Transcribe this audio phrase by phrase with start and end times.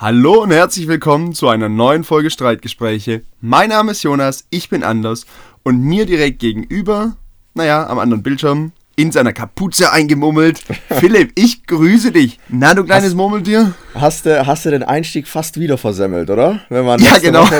[0.00, 3.22] Hallo und herzlich willkommen zu einer neuen Folge Streitgespräche.
[3.40, 5.26] Mein Name ist Jonas, ich bin Anders
[5.64, 7.16] und mir direkt gegenüber,
[7.54, 10.60] naja, am anderen Bildschirm, in seiner Kapuze eingemummelt.
[10.88, 12.38] Philipp, ich grüße dich.
[12.48, 13.74] Na, du kleines Hast- Murmeltier.
[13.94, 16.60] Hast du, hast du den Einstieg fast wieder versemmelt, oder?
[16.68, 17.48] Wenn man Ja, genau.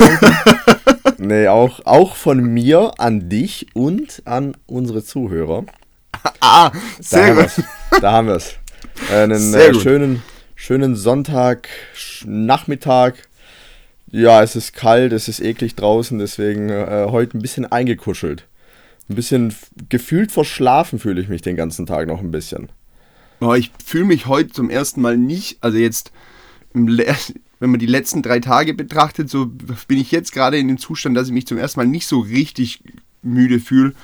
[1.21, 5.65] Nee, auch, auch von mir an dich und an unsere Zuhörer.
[6.41, 7.57] Ah, Da sehr haben gut.
[7.59, 8.01] wir's.
[8.01, 8.55] Da haben wir es.
[9.13, 9.83] Einen Sehr äh, gut.
[10.59, 11.69] Schönen, Sonntag,
[12.27, 13.29] Nachmittag.
[14.11, 18.45] Ja, es ist kalt, es ist eklig draußen, deswegen äh, heute ein bisschen eingekuschelt.
[19.09, 19.55] Ein bisschen
[19.89, 22.69] gefühlt verschlafen fühle ich mich den ganzen Tag noch ein bisschen.
[23.41, 26.11] Oh, ich fühle mich heute zum ersten Mal nicht, also jetzt,
[26.73, 31.17] wenn man die letzten drei Tage betrachtet, so bin ich jetzt gerade in dem Zustand,
[31.17, 32.83] dass ich mich zum ersten Mal nicht so richtig
[33.23, 33.95] müde fühle.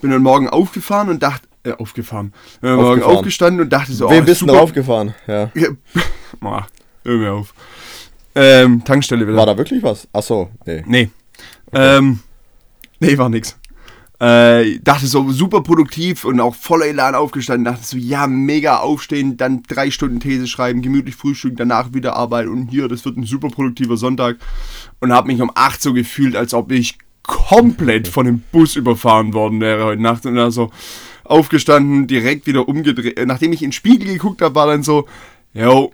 [0.00, 2.32] Bin dann morgen aufgefahren und dachte, äh, aufgefahren,
[2.62, 3.16] äh, morgen Aufgefahren.
[3.16, 4.58] aufgestanden und dachte so, Wem oh, bist du super.
[4.58, 5.14] raufgefahren?
[5.26, 5.50] Ja.
[5.54, 5.68] Ja,
[7.04, 7.54] hör mir auf.
[8.34, 9.36] Ähm, Tankstelle wieder.
[9.36, 10.08] War da wirklich was?
[10.12, 10.82] Achso, nee.
[10.86, 11.10] Nee.
[11.72, 12.20] Ähm,
[13.00, 13.56] nee, war nix.
[14.20, 17.64] Äh, dachte so super produktiv und auch voller Elan aufgestanden.
[17.64, 22.50] Dachte so, ja, mega aufstehen, dann drei Stunden These schreiben, gemütlich frühstücken, danach wieder arbeiten
[22.50, 24.36] und hier, das wird ein super produktiver Sonntag.
[25.00, 29.32] Und habe mich um 8 so gefühlt, als ob ich komplett von dem Bus überfahren
[29.32, 30.26] worden wäre heute Nacht.
[30.26, 30.70] Und dann so
[31.30, 33.18] aufgestanden, direkt wieder umgedreht.
[33.26, 35.06] Nachdem ich in den Spiegel geguckt habe, war dann so,
[35.54, 35.92] yo,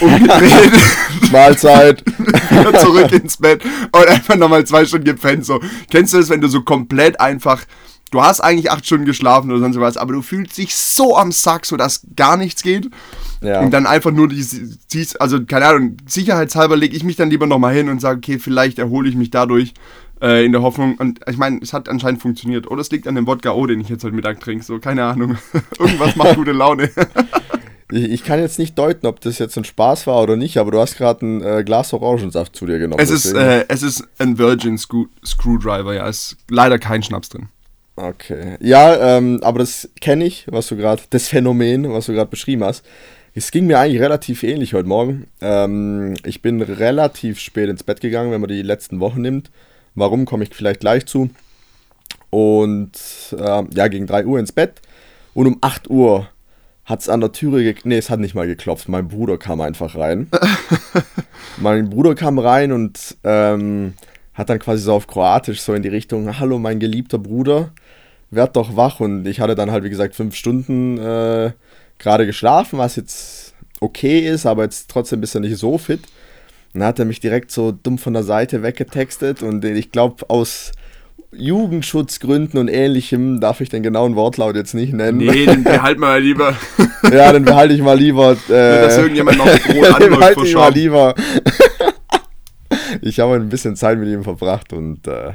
[0.00, 0.72] umgedreht.
[1.32, 2.04] Mahlzeit.
[2.50, 5.44] wieder zurück ins Bett und einfach nochmal zwei Stunden gepennt.
[5.44, 5.60] So.
[5.90, 7.64] Kennst du das, wenn du so komplett einfach,
[8.10, 11.32] du hast eigentlich acht Stunden geschlafen oder sonst was, aber du fühlst dich so am
[11.32, 12.88] Sack, so dass gar nichts geht.
[13.40, 13.60] Ja.
[13.60, 17.74] Und dann einfach nur die, also keine Ahnung, sicherheitshalber lege ich mich dann lieber nochmal
[17.74, 19.74] hin und sage, okay, vielleicht erhole ich mich dadurch
[20.22, 20.96] äh, in der Hoffnung.
[20.96, 22.70] Und ich meine, es hat anscheinend funktioniert.
[22.70, 24.64] Oder es liegt an dem Wodka O, den ich jetzt heute Mittag trinke.
[24.64, 25.36] So, keine Ahnung.
[25.78, 26.90] Irgendwas macht gute Laune.
[27.94, 30.80] Ich, kann jetzt nicht deuten, ob das jetzt ein Spaß war oder nicht, aber du
[30.80, 33.02] hast gerade ein äh, Glas Orangensaft zu dir genommen.
[33.02, 36.08] es, ist, äh, es ist ein Virgin Screw Screwdriver, ja.
[36.08, 37.48] Es ist leider kein Schnaps drin.
[37.96, 38.56] Okay.
[38.60, 42.64] Ja, ähm, aber das kenne ich, was du gerade, das Phänomen, was du gerade beschrieben
[42.64, 42.82] hast.
[43.34, 45.26] Es ging mir eigentlich relativ ähnlich heute Morgen.
[45.42, 49.50] Ähm, ich bin relativ spät ins Bett gegangen, wenn man die letzten Wochen nimmt.
[49.94, 51.30] Warum, komme ich vielleicht gleich zu.
[52.30, 52.92] Und
[53.38, 54.80] ähm, ja, gegen 3 Uhr ins Bett.
[55.34, 56.28] Und um 8 Uhr
[56.84, 58.88] hat es an der Türe, ge nee, es hat nicht mal geklopft.
[58.88, 60.28] Mein Bruder kam einfach rein.
[61.58, 63.94] mein Bruder kam rein und ähm,
[64.34, 67.70] hat dann quasi so auf Kroatisch so in die Richtung, hallo mein geliebter Bruder,
[68.30, 69.00] werd doch wach.
[69.00, 71.52] Und ich hatte dann halt, wie gesagt, fünf Stunden äh,
[71.98, 76.00] gerade geschlafen, was jetzt okay ist, aber jetzt trotzdem bist du nicht so fit.
[76.74, 80.28] Und dann hat er mich direkt so dumm von der Seite weggetextet und ich glaube
[80.28, 80.72] aus
[81.34, 85.18] Jugendschutzgründen und ähnlichem darf ich den genauen Wortlaut jetzt nicht nennen.
[85.18, 86.54] Nee, den behalten wir mal lieber.
[87.12, 88.32] Ja, dann behalte ich mal lieber.
[88.48, 89.60] Äh, dass irgendjemand noch rot
[90.00, 91.14] den behalte ich mal lieber.
[93.02, 95.32] ich habe ein bisschen Zeit mit ihm verbracht und äh,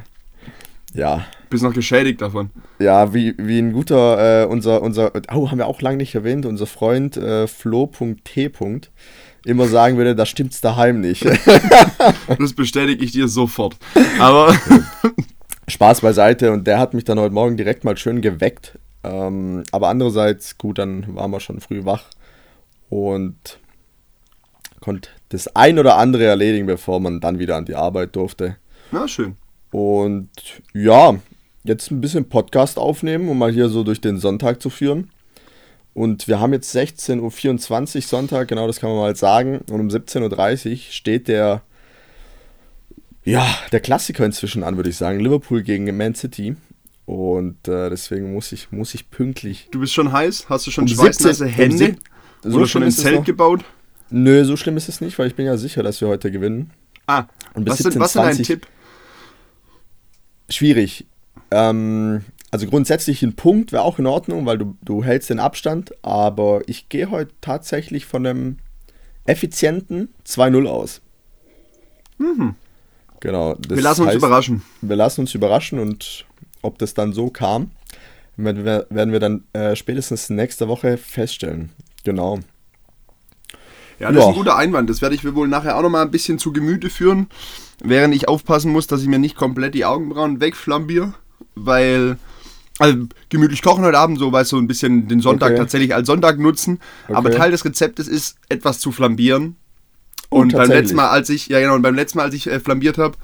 [0.93, 2.49] ja, Bist noch geschädigt davon.
[2.79, 6.45] ja, wie, wie ein guter, äh, unser, unser, oh, haben wir auch lange nicht erwähnt,
[6.45, 8.51] unser Freund äh, Flo.t.
[9.47, 11.25] immer sagen würde, da stimmt's daheim nicht.
[12.39, 13.75] Das bestätige ich dir sofort.
[14.19, 14.55] Aber
[15.67, 18.77] Spaß beiseite und der hat mich dann heute Morgen direkt mal schön geweckt.
[19.03, 22.05] Ähm, aber andererseits, gut, dann waren wir schon früh wach
[22.89, 23.59] und
[24.79, 28.57] konnte das ein oder andere erledigen, bevor man dann wieder an die Arbeit durfte.
[28.91, 29.35] na schön.
[29.71, 30.29] Und
[30.73, 31.15] ja,
[31.63, 32.25] jetzt ein bisschen
[32.77, 35.09] aufnehmen, um mal hier so durch den Sonntag zu führen.
[35.97, 39.61] Und wir haben jetzt 16.24 Uhr Sonntag, genau das kann man mal sagen.
[39.71, 41.63] Und um 17.30 Uhr steht der,
[43.23, 45.19] ja, der Klassiker inzwischen an, würde ich sagen.
[45.19, 46.55] Liverpool gegen Man City.
[47.07, 49.69] Und äh, deswegen muss ich, muss ich pünktlich.
[49.71, 50.47] Du bist schon heiß?
[50.49, 51.77] Hast du schon Um schweißnasse 17 um Hände?
[51.77, 51.99] sieb-
[52.43, 53.65] so Oder schon ein ist Zelt gebaut?
[54.11, 56.69] Nö, so schlimm ist es nicht, weil ich bin ja sicher, dass wir heute gewinnen.
[57.07, 57.25] Ah,
[57.55, 58.67] was, was denn dein 17:20 Tipp?
[60.49, 61.07] schwierig.
[61.49, 65.93] Ähm, also grundsätzlich ein Punkt wäre auch in Ordnung, weil du, du hältst den Abstand,
[66.03, 68.57] aber ich gehe heute tatsächlich von einem
[69.25, 71.01] effizienten 2-0 aus.
[73.19, 73.55] Genau.
[73.55, 73.57] Mhm.
[73.69, 74.61] Wir lassen uns heißt, überraschen.
[74.81, 76.25] Wir lassen uns überraschen und
[76.61, 77.71] ob das dann so kam,
[78.37, 81.71] werden wir, dann äh, spätestens nächste Woche feststellen.
[82.03, 82.39] Genau.
[83.99, 84.27] Ja, das ist Ja.
[84.29, 84.89] ein guter Einwand.
[84.89, 87.27] Das werde ich mir wohl nachher auch nochmal ein bisschen zu Gemüte führen,
[87.83, 91.13] während ich aufpassen muss, dass ich mir nicht komplett die Augenbrauen wegflambiere,
[91.55, 92.17] weil.
[92.79, 95.57] Also gemütlich kochen heute Abend, so weißt du, so ein bisschen den Sonntag Okay.
[95.59, 96.79] tatsächlich als Sonntag nutzen.
[97.07, 97.37] Aber Okay.
[97.37, 99.55] Teil des Rezeptes ist, etwas zu flambieren.
[100.29, 100.81] Oh, Und beim tatsächlich.
[100.83, 103.15] letzten Mal, als ich, ja genau, und beim letzten Mal, als ich äh, flambiert habe,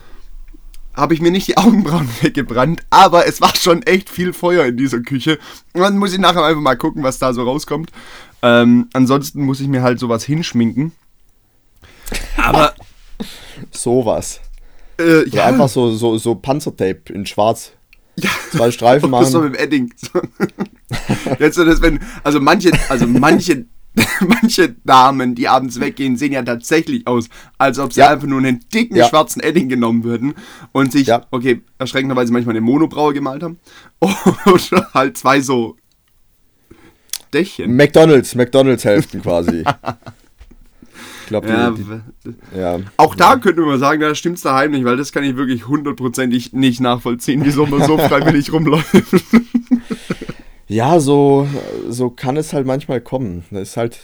[0.95, 4.77] habe ich mir nicht die Augenbrauen weggebrannt, aber es war schon echt viel Feuer in
[4.77, 5.37] dieser Küche.
[5.73, 7.91] Und dann muss ich nachher einfach mal gucken, was da so rauskommt.
[8.41, 10.91] Ähm, ansonsten muss ich mir halt sowas hinschminken.
[12.37, 12.73] Aber
[13.71, 14.39] Sowas.
[14.97, 17.71] äh, Oder ja, einfach so, so, so Panzertape in schwarz.
[18.17, 18.29] Ja.
[18.51, 19.51] Zwei Streifen Das so machen.
[19.51, 19.93] mit dem Edding.
[21.39, 23.65] Jetzt so das, wenn, also manche, also manche,
[24.27, 28.09] manche Damen, die abends weggehen, sehen ja tatsächlich aus, als ob sie Ja.
[28.09, 29.07] einfach nur einen dicken Ja.
[29.07, 30.33] schwarzen Edding genommen würden
[30.71, 31.25] und sich, Ja.
[31.31, 33.59] okay, erschreckenderweise manchmal eine Monobraue gemalt haben.
[33.99, 35.75] Oder halt zwei so
[37.33, 37.75] Dächchen.
[37.75, 39.63] McDonalds, McDonalds-Hälften quasi.
[41.23, 42.79] Ich glaube, Ja, die, w- die, ja.
[42.97, 46.53] auch da könnte man sagen, da stimmt's daheim nicht, weil das kann ich wirklich hundertprozentig
[46.53, 48.85] nicht nachvollziehen, wieso man so freiwillig rumläuft.
[50.67, 51.47] Ja, so,
[51.89, 53.43] so kann es halt manchmal kommen.
[53.51, 53.99] Das ist halt.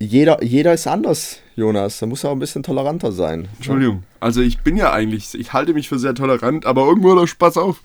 [0.00, 2.00] Jeder, jeder ist anders, Jonas.
[2.00, 3.46] Da muss er auch ein bisschen toleranter sein.
[3.56, 4.02] Entschuldigung.
[4.18, 7.26] Also ich bin ja eigentlich, ich halte mich für sehr tolerant, aber irgendwo hört auch
[7.28, 7.80] Spaß auf.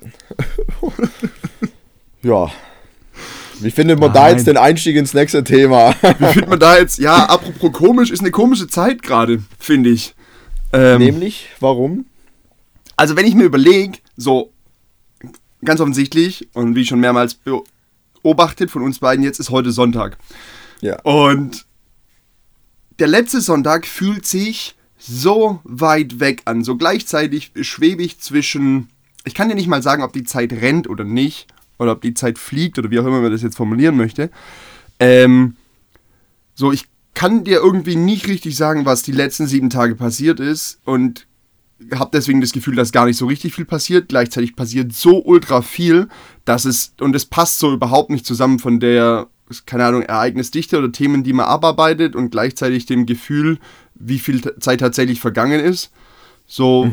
[2.22, 2.50] Ja.
[3.60, 4.36] Wie findet man da Nein.
[4.36, 5.94] jetzt den Einstieg ins nächste Thema?
[6.18, 10.14] Wie findet man da jetzt, ja, apropos komisch, ist eine komische Zeit gerade, finde ich.
[10.72, 12.06] Ähm, Nämlich, warum?
[12.96, 14.52] also wenn ich mir überlege, so
[15.64, 17.38] ganz offensichtlich und wie schon mehrmals
[18.22, 20.16] beobachtet von uns beiden, jetzt ist heute Sonntag.
[20.80, 21.00] Ja.
[21.02, 21.66] Und
[22.98, 26.64] der letzte Sonntag fühlt sich so weit weg an.
[26.64, 28.88] So gleichzeitig schwebe ich zwischen.
[29.24, 31.48] Ich kann dir nicht mal sagen, ob die Zeit rennt oder nicht.
[31.78, 34.30] Oder ob die Zeit fliegt oder wie auch immer man das jetzt formulieren möchte.
[34.98, 35.56] Ähm,
[36.54, 36.84] so, ich
[37.14, 40.80] kann dir irgendwie nicht richtig sagen, was die letzten sieben Tage passiert ist.
[40.84, 41.26] Und
[41.94, 44.08] habe deswegen das Gefühl, dass gar nicht so richtig viel passiert.
[44.08, 46.08] Gleichzeitig passiert so ultra viel,
[46.44, 49.28] dass es, und es passt so überhaupt nicht zusammen von der,
[49.66, 53.58] keine Ahnung, Ereignisdichte oder Themen, die man abarbeitet und gleichzeitig dem Gefühl,
[53.94, 55.90] wie viel Zeit tatsächlich vergangen ist.
[56.46, 56.90] So,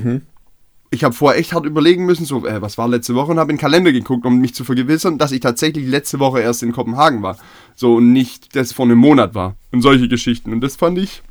[0.93, 3.51] ich habe vorher echt hart überlegen müssen, so, äh, was war letzte Woche und habe
[3.51, 6.71] in den Kalender geguckt, um mich zu vergewissern, dass ich tatsächlich letzte Woche erst in
[6.71, 7.37] Kopenhagen war.
[7.75, 9.55] So, und nicht das vor einem Monat war.
[9.71, 10.53] Und solche Geschichten.
[10.53, 11.23] Und das fand ich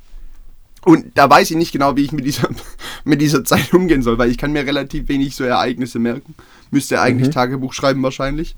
[0.85, 2.49] und da weiß ich nicht genau, wie ich mit dieser,
[3.05, 6.35] mit dieser Zeit umgehen soll, weil ich kann mir relativ wenig so Ereignisse merken.
[6.71, 8.57] Müsste eigentlich Tagebuch schreiben wahrscheinlich.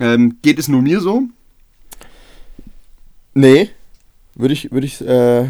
[0.00, 1.22] Ähm, geht es nur mir so?
[3.32, 3.70] Nee,
[4.34, 5.44] würde ich, würde ich, äh,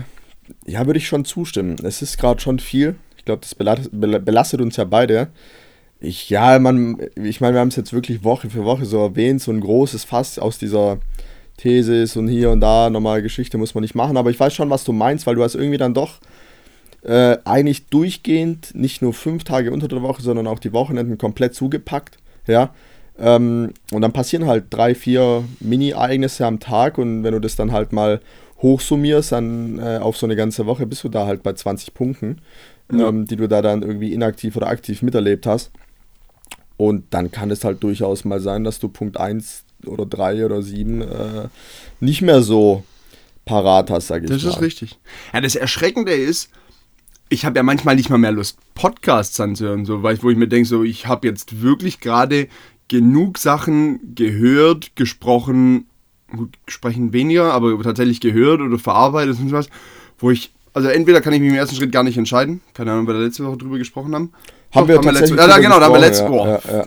[0.66, 1.76] ja, würde ich schon zustimmen.
[1.82, 2.96] Es ist gerade schon viel.
[3.24, 5.28] Ich glaube, das belastet, bel- belastet uns ja beide.
[5.98, 9.40] Ich, ja, man, ich meine, wir haben es jetzt wirklich Woche für Woche so erwähnt,
[9.40, 10.98] so ein großes Fass aus dieser
[11.56, 14.68] Thesis und hier und da nochmal Geschichte muss man nicht machen, aber ich weiß schon,
[14.68, 16.18] was du meinst, weil du hast irgendwie dann doch
[17.02, 21.54] äh, eigentlich durchgehend nicht nur fünf Tage unter der Woche, sondern auch die Wochenenden komplett
[21.54, 22.74] zugepackt, ja.
[23.18, 27.72] Ähm, und dann passieren halt drei, vier Mini-Ereignisse am Tag und wenn du das dann
[27.72, 28.20] halt mal
[28.60, 32.38] hochsummierst, dann äh, auf so eine ganze Woche bist du da halt bei 20 Punkten,
[32.92, 33.08] Ja.
[33.08, 35.70] ähm, die du da dann irgendwie inaktiv oder aktiv miterlebt hast.
[36.76, 40.60] Und dann kann es halt durchaus mal sein, dass du Punkt 1 oder 3 oder
[40.62, 41.48] 7 äh,
[42.00, 42.84] nicht mehr so
[43.44, 44.50] parat hast, sag ich Das mal.
[44.50, 44.98] ist richtig.
[45.32, 46.50] Ja, das Erschreckende ist,
[47.28, 50.48] ich habe ja manchmal nicht mal mehr Lust, Podcasts anzuhören, so, weil wo ich mir
[50.48, 52.48] denke, so, ich habe jetzt wirklich gerade
[52.88, 55.86] genug Sachen gehört, gesprochen,
[56.34, 59.68] gut, sprechen weniger, aber tatsächlich gehört oder verarbeitet und sowas,
[60.18, 63.06] wo ich, also entweder kann ich mich im ersten Schritt gar nicht entscheiden, keine Ahnung,
[63.06, 64.32] weil wir letzte Woche drüber gesprochen haben.
[64.74, 66.48] Haben Doch, wir tatsächlich letzte, ja, drüber genau, da haben wir letzte Woche.
[66.48, 66.86] ja, ja, ja.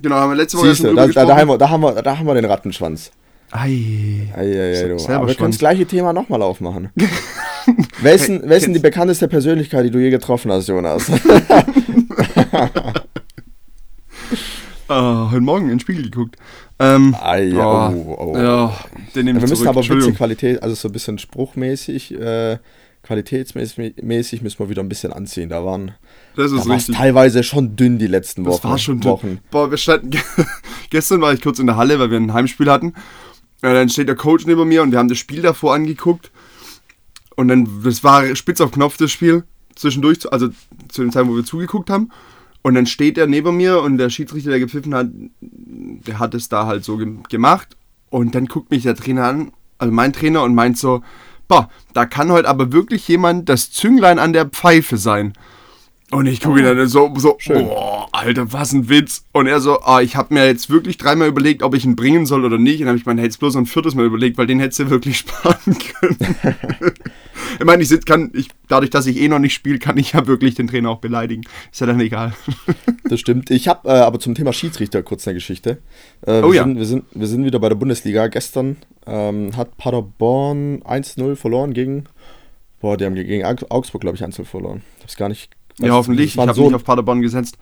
[0.00, 1.58] Genau, da haben wir letzte Woche Siehst schon du, drüber da, da, da, haben wir,
[1.58, 3.10] da, haben wir, da haben wir den Rattenschwanz.
[3.50, 4.28] Ei.
[4.36, 5.12] Ei, ei, ei, du.
[5.12, 6.90] Aber wir können das gleiche Thema nochmal aufmachen.
[8.02, 11.06] wer ist denn die bekannteste Persönlichkeit, die du je getroffen hast, Jonas?
[14.90, 16.36] Ah, heute Morgen in den Spiegel geguckt.
[16.78, 18.38] Ähm, Ei, ja, oh, oh.
[18.38, 18.72] Ja,
[19.14, 19.68] den nehme wir ich müssen zurück.
[19.68, 20.14] aber ein bisschen.
[20.14, 22.56] Qualität, also so ein bisschen spruchmäßig, äh,
[23.02, 25.48] qualitätsmäßig mäßig müssen wir wieder ein bisschen anziehen.
[25.48, 25.92] Da waren
[26.36, 26.96] Das da ist war es richtig.
[26.96, 28.56] teilweise schon dünn die letzten Wochen.
[28.56, 29.38] Das war schon Wochen.
[29.50, 30.10] Boah, wir standen.
[30.90, 32.88] gestern war ich kurz in der Halle, weil wir ein Heimspiel hatten.
[33.62, 36.30] Äh, dann steht der Coach neben mir und wir haben das Spiel davor angeguckt.
[37.36, 39.44] Und dann, das war spitz auf Knopf das Spiel.
[39.74, 40.48] Zwischendurch, also
[40.88, 42.10] zu den Zeiten, wo wir zugeguckt haben.
[42.62, 45.08] Und dann steht er neben mir und der Schiedsrichter, der gepfiffen hat,
[45.40, 47.76] der hat es da halt so ge gemacht.
[48.10, 51.02] Und dann guckt mich der Trainer an, also mein Trainer, und meint so,
[51.48, 55.32] boah, da kann heute aber wirklich jemand das Zünglein an der Pfeife sein.
[56.10, 57.66] Und ich gucke ihn dann so, so Schön.
[57.66, 59.24] boah, Alter, was ein Witz.
[59.32, 62.24] Und er so, ah, ich habe mir jetzt wirklich dreimal überlegt, ob ich ihn bringen
[62.24, 62.80] soll oder nicht.
[62.80, 64.90] Und dann habe ich mir jetzt bloß ein viertes Mal überlegt, weil den hättest du
[64.90, 66.16] wirklich sparen können.
[67.58, 70.26] ich meine, ich kann, ich, dadurch, dass ich eh noch nicht spiele, kann ich ja
[70.26, 71.42] wirklich den Trainer auch beleidigen.
[71.70, 72.32] Ist ja dann egal.
[73.04, 73.50] Das stimmt.
[73.50, 75.78] Ich habe äh, aber zum Thema Schiedsrichter kurz eine Geschichte.
[76.26, 76.64] Äh, Oh wir ja.
[76.64, 78.26] Sind, wir, sind, wir sind wieder bei der Bundesliga.
[78.26, 78.76] Gestern
[79.08, 82.04] ähm, hat Paderborn 1-0 verloren gegen.
[82.80, 84.82] Boah, die haben gegen Augs- Augsburg, glaube ich, 1-0 verloren.
[84.98, 85.50] Ich hab's gar nicht.
[85.78, 86.28] ja, hoffentlich.
[86.28, 87.58] Es Ich habe so, nicht auf Paderborn gesetzt.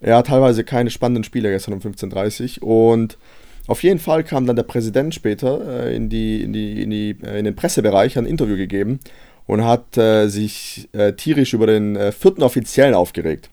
[0.00, 2.92] ja, teilweise keine spannenden Spiele gestern um 15.30 Uhr.
[2.92, 3.18] Und
[3.66, 7.16] auf jeden Fall kam dann der Präsident später äh, in, die, in, die, in, die,
[7.22, 8.98] äh, in den Pressebereich, hat ein Interview gegeben
[9.46, 13.50] und hat äh, sich äh, tierisch über den äh, vierten Offiziellen aufgeregt.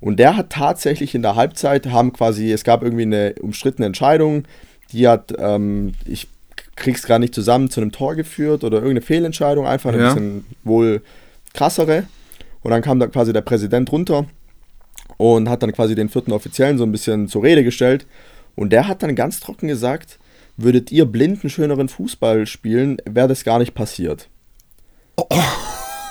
[0.00, 4.44] Und der hat tatsächlich in der Halbzeit, haben quasi, es gab irgendwie eine umstrittene Entscheidung,
[4.92, 6.28] die hat, ähm, ich
[6.76, 10.12] krieg's gerade nicht zusammen, zu einem Tor geführt oder irgendeine Fehlentscheidung, einfach ein Ja.
[10.14, 11.02] bisschen wohl
[11.54, 12.04] krassere.
[12.62, 14.26] Und dann kam da quasi der Präsident runter
[15.16, 18.06] und hat dann quasi den vierten Offiziellen so ein bisschen zur Rede gestellt.
[18.54, 20.18] Und der hat dann ganz trocken gesagt,
[20.56, 24.28] würdet ihr blinden schöneren Fußball spielen, wäre das gar nicht passiert.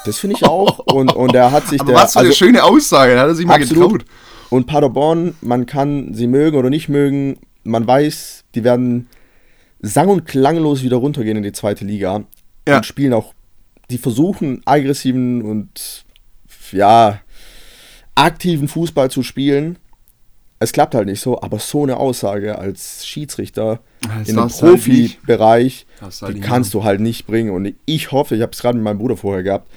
[0.05, 0.79] Das finde ich auch.
[0.79, 2.01] Und, und er hat sich Aber der.
[2.03, 3.99] was für eine also- schöne Aussage, da hat er sich mal Absolut.
[4.03, 4.05] getraut.
[4.51, 7.37] und Paderborn, man kann sie mögen oder nicht mögen.
[7.63, 9.07] Man weiß, die werden
[9.81, 12.23] sang- und klanglos wieder runtergehen in die zweite Liga.
[12.67, 12.77] Ja.
[12.77, 13.33] Und spielen auch,
[13.89, 16.05] die versuchen aggressiven und
[16.71, 17.21] ja,
[18.15, 19.77] aktiven Fußball zu spielen.
[20.59, 24.61] Es klappt halt nicht so, aber so eine Aussage als Schiedsrichter Das in einem darfst
[24.61, 24.75] du halt.
[24.75, 27.51] Profibereich, halt die kannst du halt nicht bringen.
[27.51, 29.69] Und ich hoffe, ich habe es gerade mit meinem Bruder vorher gehabt,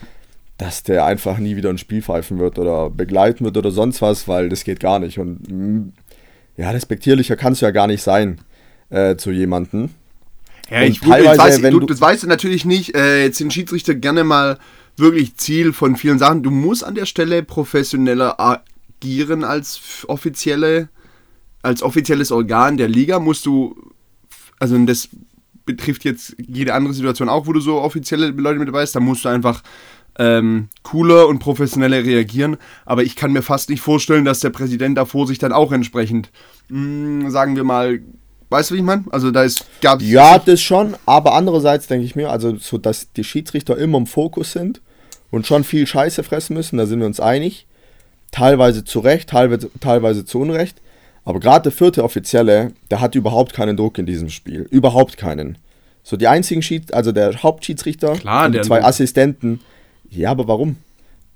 [0.57, 4.29] dass der einfach nie wieder ein Spiel pfeifen wird oder begleiten wird oder sonst was,
[4.29, 5.19] weil das geht gar nicht.
[5.19, 5.93] Und mm,
[6.57, 8.41] ja, respektierlicher kannst du ja gar nicht sein
[8.91, 9.91] äh, zu jemandem.
[10.71, 12.95] Ja, Und ich teilweise, das, weiß, wenn du, du- das weißt du natürlich nicht.
[12.95, 14.59] Äh, jetzt sind Schiedsrichter gerne mal
[14.97, 16.43] wirklich Ziel von vielen Sachen.
[16.43, 20.89] Du musst an der Stelle professioneller agieren als offizielle,
[21.63, 23.19] als offizielles Organ der Liga.
[23.19, 23.77] Musst du,
[24.59, 25.09] also das
[25.65, 29.01] betrifft jetzt jede andere Situation auch, wo du so offizielle Leute mit dabei hast, da
[29.01, 29.63] musst du einfach
[30.19, 32.57] ähm, cooler und professioneller reagieren.
[32.85, 36.31] Aber ich kann mir fast nicht vorstellen, dass der Präsident davor sich dann auch entsprechend,
[36.71, 38.01] mh, sagen wir mal,
[38.51, 39.05] weißt du, wie ich meine?
[39.11, 43.13] Also da ist, gab Ja, das schon, aber andererseits denke ich mir, also so, dass
[43.13, 44.81] die Schiedsrichter immer im Fokus sind
[45.31, 47.67] und schon viel Scheiße fressen müssen, da sind wir uns einig.
[48.31, 50.77] Teilweise zu Recht, teilweise, teilweise zu Unrecht.
[51.25, 54.67] Aber gerade der vierte Offizielle, der hat überhaupt keinen Druck in diesem Spiel.
[54.71, 55.59] Überhaupt keinen.
[56.03, 59.61] So die einzigen Schied, also der Hauptschiedsrichter Klar, und die zwei Assistenten.
[60.11, 60.77] Ja, aber warum?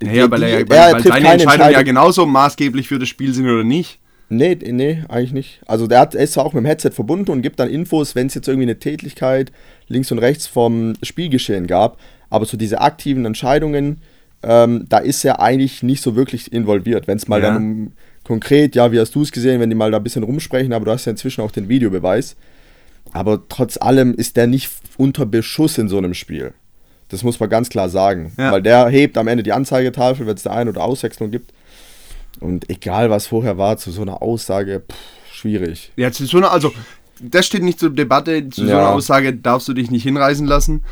[0.03, 3.09] Naja, weil, er, ja- Die- weil, er weil seine Entscheidungen ja genauso maßgeblich für das
[3.09, 3.99] Spiel sind oder nicht.
[4.35, 5.61] Nee, nee, eigentlich nicht.
[5.67, 8.15] Also der hat, er ist zwar auch mit dem Headset verbunden und gibt dann Infos,
[8.15, 9.53] wenn es jetzt irgendwie eine Tätigkeit
[9.89, 11.99] links und rechts vom Spielgeschehen gab.
[12.31, 14.01] Aber so diese aktiven Entscheidungen,
[14.43, 17.07] ähm, da ist er eigentlich nicht so wirklich involviert.
[17.07, 17.53] Wenn es mal Ja.
[17.53, 17.93] dann um
[18.25, 20.87] konkret, ja, wie hast du es gesehen, wenn die mal da ein bisschen rumsprechen, aber
[20.87, 22.35] du hast ja inzwischen auch den Videobeweis.
[23.13, 26.55] Aber trotz allem ist der nicht unter Beschuss in so einem Spiel.
[27.11, 28.33] Das muss man ganz klar sagen.
[28.39, 28.53] Ja.
[28.53, 31.53] Weil der hebt am Ende die Anzeigetafel, wenn es da Ein- oder Auswechslung gibt.
[32.43, 34.97] Und egal, was vorher war, zu so einer Aussage, pff,
[35.35, 35.93] schwierig.
[35.97, 36.73] Ja, zu so einer, also,
[37.21, 38.49] das steht nicht zur Debatte.
[38.51, 38.79] Zu so Ja.
[38.79, 40.85] einer Aussage darfst du dich nicht hinreißen lassen.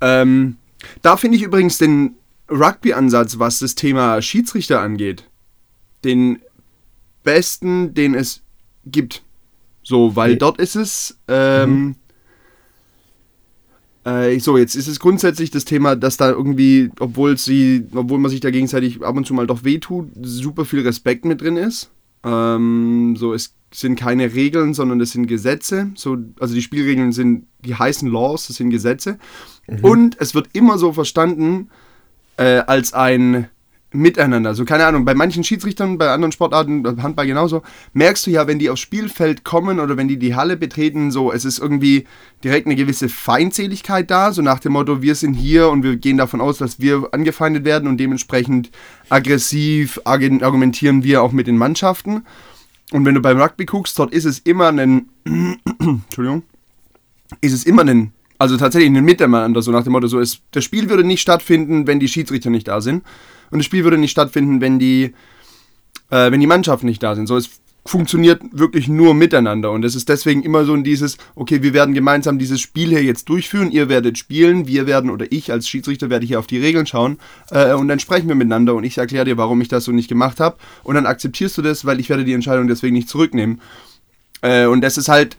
[0.00, 0.56] Ähm,
[1.02, 2.14] da finde ich übrigens den
[2.50, 5.24] Rugby-Ansatz, was das Thema Schiedsrichter angeht,
[6.04, 6.40] den
[7.22, 8.42] besten, den es
[8.84, 9.22] gibt.
[9.82, 10.38] So, weil Okay.
[10.38, 11.18] dort ist es.
[11.28, 11.96] Ähm,
[14.04, 18.30] äh, so, jetzt ist es grundsätzlich das Thema, dass da irgendwie, obwohl sie, obwohl man
[18.30, 21.90] sich da gegenseitig ab und zu mal doch wehtut, super viel Respekt mit drin ist.
[22.24, 25.90] Ähm, so, es sind keine Regeln, sondern es sind Gesetze.
[25.94, 29.18] So, also die Spielregeln sind, die heißen Laws, das sind Gesetze.
[29.82, 31.70] Und es wird immer so verstanden
[32.36, 33.48] äh, als ein
[33.92, 34.54] Miteinander.
[34.54, 38.46] So, keine Ahnung, bei manchen Schiedsrichtern, bei anderen Sportarten, beim Handball genauso, merkst du ja,
[38.46, 42.06] wenn die aufs Spielfeld kommen oder wenn die die Halle betreten, so, es ist irgendwie
[42.42, 46.16] direkt eine gewisse Feindseligkeit da, so nach dem Motto, wir sind hier und wir gehen
[46.16, 48.70] davon aus, dass wir angefeindet werden und dementsprechend
[49.08, 52.24] aggressiv argu- argumentieren wir auch mit den Mannschaften.
[52.92, 55.08] Und wenn du beim Rugby guckst, dort ist es immer ein,
[55.78, 56.42] Entschuldigung,
[57.40, 60.64] ist es immer ein, also tatsächlich ein Miteinander, so nach dem Motto, so ist, das
[60.64, 63.04] Spiel würde nicht stattfinden, wenn die Schiedsrichter nicht da sind.
[63.52, 65.12] Und das Spiel würde nicht stattfinden, wenn die,
[66.10, 67.28] äh, wenn die Mannschaften nicht da sind.
[67.28, 67.50] So, es
[67.84, 69.70] funktioniert wirklich nur miteinander.
[69.72, 73.02] Und es ist deswegen immer so ein dieses, okay, wir werden gemeinsam dieses Spiel hier
[73.02, 76.58] jetzt durchführen, ihr werdet spielen, wir werden, oder ich als Schiedsrichter werde hier auf die
[76.58, 77.18] Regeln schauen
[77.50, 80.08] äh, und dann sprechen wir miteinander und ich erkläre dir, warum ich das so nicht
[80.08, 80.56] gemacht habe.
[80.84, 83.60] Und dann akzeptierst du das, weil ich werde die Entscheidung deswegen nicht zurücknehmen.
[84.42, 85.36] Äh, und das ist halt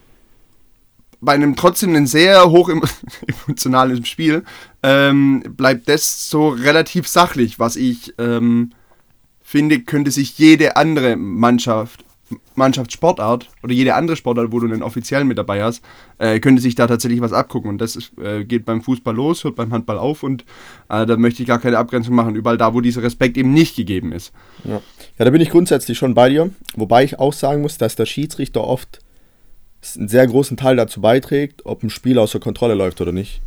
[1.23, 2.81] bei einem trotzdem ein sehr hoch em-
[3.45, 4.43] emotionalen Spiel,
[4.81, 8.71] ähm, bleibt das so relativ sachlich, was ich ähm,
[9.41, 12.03] finde, könnte sich jede andere Mannschaft,
[12.55, 15.83] Mannschaftssportart oder jede andere Sportart, wo du einen offiziellen mit dabei hast,
[16.17, 17.69] äh, könnte sich da tatsächlich was abgucken.
[17.69, 20.43] Und das ist, äh, geht beim Fußball los, hört beim Handball auf und
[20.89, 23.75] äh, da möchte ich gar keine Abgrenzung machen, überall da, wo dieser Respekt eben nicht
[23.75, 24.31] gegeben ist.
[24.63, 24.81] Ja.
[25.19, 26.49] ja, da bin ich grundsätzlich schon bei dir.
[26.75, 28.99] Wobei ich auch sagen muss, dass der Schiedsrichter oft
[29.97, 33.41] einen sehr großen Teil dazu beiträgt, ob ein Spiel außer Kontrolle läuft oder nicht.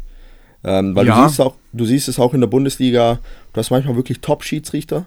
[0.65, 1.23] Ähm, weil Ja.
[1.23, 3.19] du, siehst auch, du siehst es auch in der Bundesliga,
[3.53, 5.07] du hast manchmal wirklich Top-Schiedsrichter,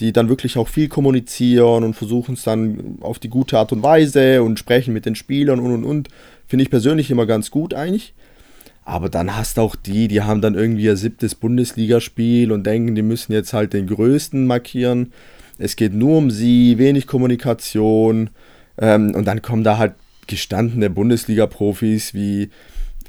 [0.00, 3.82] die dann wirklich auch viel kommunizieren und versuchen es dann auf die gute Art und
[3.82, 6.08] Weise und sprechen mit den Spielern und und und.
[6.46, 8.14] Finde ich persönlich immer ganz gut eigentlich.
[8.84, 12.94] Aber dann hast du auch die, die haben dann irgendwie ihr siebtes Bundesligaspiel und denken,
[12.94, 15.12] die müssen jetzt halt den Größten markieren.
[15.58, 18.30] Es geht nur um sie, wenig Kommunikation.
[18.78, 19.92] Ähm, und dann kommen da halt
[20.30, 22.50] gestandene Bundesliga-Profis wie,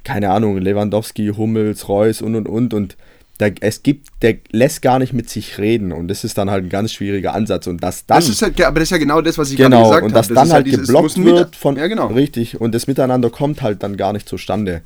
[0.04, 2.74] keine Ahnung, Lewandowski, Hummels, Reus und und und.
[2.74, 2.98] Und
[3.40, 6.66] der, es gibt, der lässt gar nicht mit sich reden und das ist dann halt
[6.66, 8.18] ein ganz schwieriger Ansatz und das dann.
[8.20, 10.06] Das ist halt, aber das ist ja genau das, was ich genau, gerade gesagt habe.
[10.06, 10.36] und das habe.
[10.36, 12.08] dann ist halt dieses- geblockt wird von Ja, genau.
[12.08, 14.82] richtig und das Miteinander kommt halt dann gar nicht zustande.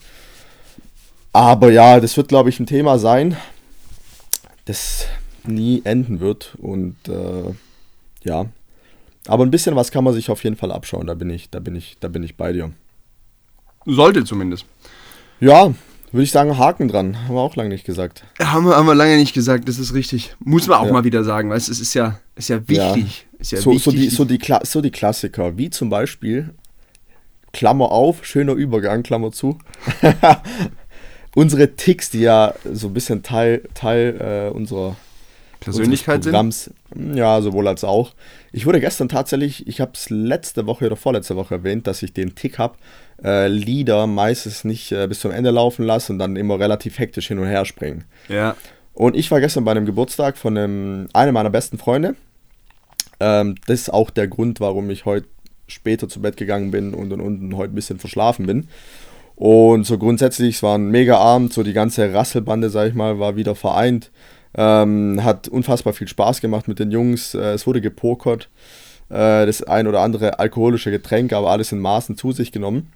[1.33, 3.35] Aber ja, das wird glaube ich ein Thema sein,
[4.65, 5.05] das
[5.45, 7.51] nie enden wird und äh,
[8.23, 8.45] ja,
[9.27, 11.07] aber ein bisschen was kann man sich auf jeden Fall abschauen.
[11.07, 12.71] Da bin ich, da bin ich, da bin ich bei dir.
[13.85, 14.65] Sollte zumindest.
[15.39, 15.73] Ja,
[16.11, 17.17] würde ich sagen, Haken dran.
[17.27, 18.23] Haben wir auch lange nicht gesagt.
[18.41, 20.35] Haben wir, haben wir lange nicht gesagt, das ist richtig.
[20.39, 20.93] Muss man auch Ja.
[20.93, 23.27] mal wieder sagen, weil es ist ja, ist ja wichtig.
[23.37, 23.83] Ist ja so, wichtig.
[23.83, 26.53] so, die, so, die Kla so die Klassiker, wie zum Beispiel,
[27.51, 29.57] Klammer auf, schöner Übergang, Klammer zu.
[31.35, 34.95] Unsere Ticks, die ja so ein bisschen Teil, Teil äh, unserer
[35.65, 36.33] Persönlichkeit sind.
[37.15, 38.13] Ja, sowohl als auch.
[38.53, 42.13] Ich wurde gestern tatsächlich, ich habe es letzte Woche oder vorletzte Woche erwähnt, dass ich
[42.13, 42.75] den Tick habe,
[43.23, 47.27] äh, Lieder meistens nicht äh, bis zum Ende laufen lasse und dann immer relativ hektisch
[47.27, 48.05] hin und her springen.
[48.29, 48.55] Ja.
[48.93, 52.15] Und ich war gestern bei einem Geburtstag von einem, einem meiner besten Freunde.
[53.19, 55.27] Ähm, das ist auch der Grund, warum ich heute
[55.67, 58.67] später zu Bett gegangen bin und, und, und heute ein bisschen verschlafen bin.
[59.35, 63.19] Und so grundsätzlich, es war ein mega Abend, so die ganze Rasselbande, sag ich mal,
[63.19, 64.11] war wieder vereint.
[64.57, 67.33] Ähm, hat unfassbar viel Spaß gemacht mit den Jungs.
[67.33, 68.49] Äh, es wurde gepokert.
[69.09, 72.91] Äh, das ein oder andere alkoholische Getränk, aber alles in Maßen zu sich genommen.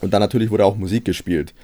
[0.00, 1.54] Und dann natürlich wurde auch Musik gespielt.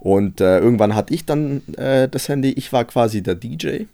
[0.00, 3.84] Und äh, irgendwann hatte ich dann äh, das Handy, ich war quasi der DJ.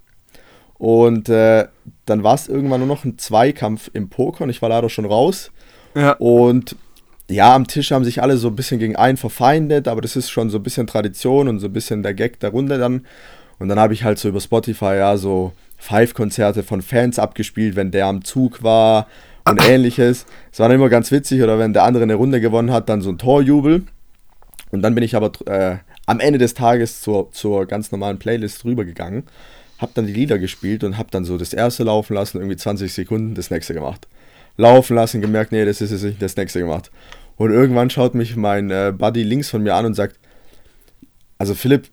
[0.79, 1.67] Und äh,
[2.07, 5.05] dann war es irgendwann nur noch ein Zweikampf im Poker und ich war leider schon
[5.05, 5.51] raus.
[5.95, 6.13] Ja.
[6.13, 6.77] Und
[7.29, 10.31] ja, am Tisch haben sich alle so ein bisschen gegen einen verfeindet, aber das ist
[10.31, 13.05] schon so ein bisschen Tradition und so ein bisschen der Gag der Runde dann.
[13.59, 17.91] Und dann habe ich halt so über Spotify ja so Five-Konzerte von Fans abgespielt, wenn
[17.91, 19.07] der am Zug war
[19.49, 20.27] und ähnliches.
[20.53, 23.01] Es war dann immer ganz witzig, oder wenn der andere eine Runde gewonnen hat, dann
[23.01, 23.85] so ein Torjubel.
[24.71, 28.65] Und dann bin ich aber äh, am Ende des Tages zur, zur ganz normalen Playlist
[28.65, 29.25] rübergegangen,
[29.79, 32.93] habe dann die Lieder gespielt und habe dann so das erste laufen lassen, irgendwie 20
[32.93, 34.09] Sekunden, das nächste gemacht.
[34.57, 36.91] Laufen lassen, gemerkt, nee, das ist es nicht, das nächste gemacht.
[37.37, 40.19] Und irgendwann schaut mich mein äh, Buddy links von mir an und sagt,
[41.39, 41.89] also Philipp,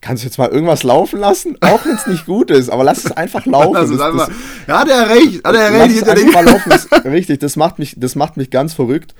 [0.00, 1.56] kannst du jetzt mal irgendwas laufen lassen?
[1.60, 3.76] Auch wenn es nicht gut ist, aber lass es einfach laufen.
[3.76, 6.02] Also Das- einfach, das- ja, hat er recht, hat er recht.
[6.02, 6.70] einfach den- mal laufen.
[6.70, 9.14] Das, richtig, das macht, mich, das macht mich ganz verrückt.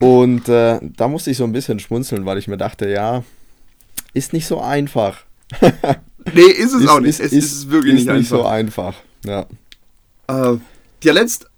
[0.00, 3.22] Und äh, da musste ich so ein bisschen schmunzeln, weil ich mir dachte, ja,
[4.12, 5.18] ist nicht so einfach.
[6.32, 7.20] Nee, ist es auch nicht.
[7.20, 8.28] es ist, wirklich ist nicht einfach.
[8.38, 8.94] so einfach.
[9.26, 9.40] Ja.
[10.26, 10.56] Äh,
[11.02, 11.48] der letzte.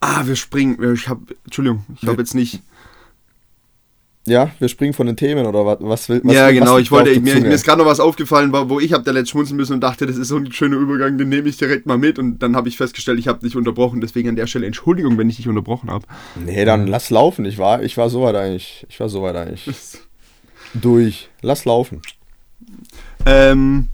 [0.00, 0.78] Ah, wir springen.
[0.94, 1.18] Ich hab.
[1.44, 2.60] Entschuldigung, ich habe jetzt nicht.
[4.26, 6.78] Ja, wir springen von den Themen oder was, was will was, ja, genau.
[6.78, 7.18] Ich wollte.
[7.20, 9.74] Mir, mir ist gerade noch was aufgefallen, wo wo ich habe der letzte schmunzeln müssen
[9.74, 12.18] und dachte, das ist so ein schöner Übergang, den nehme ich direkt mal mit.
[12.18, 14.00] Und dann habe ich festgestellt, ich habe dich unterbrochen.
[14.00, 16.04] Deswegen an der Stelle Entschuldigung, wenn ich dich unterbrochen habe.
[16.44, 17.44] Nee, dann lass laufen.
[17.44, 18.84] Ich war, ich war soweit eigentlich.
[18.88, 19.68] Ich war soweit eigentlich
[20.74, 21.28] durch.
[21.42, 22.02] Lass laufen.
[23.24, 23.88] Ähm.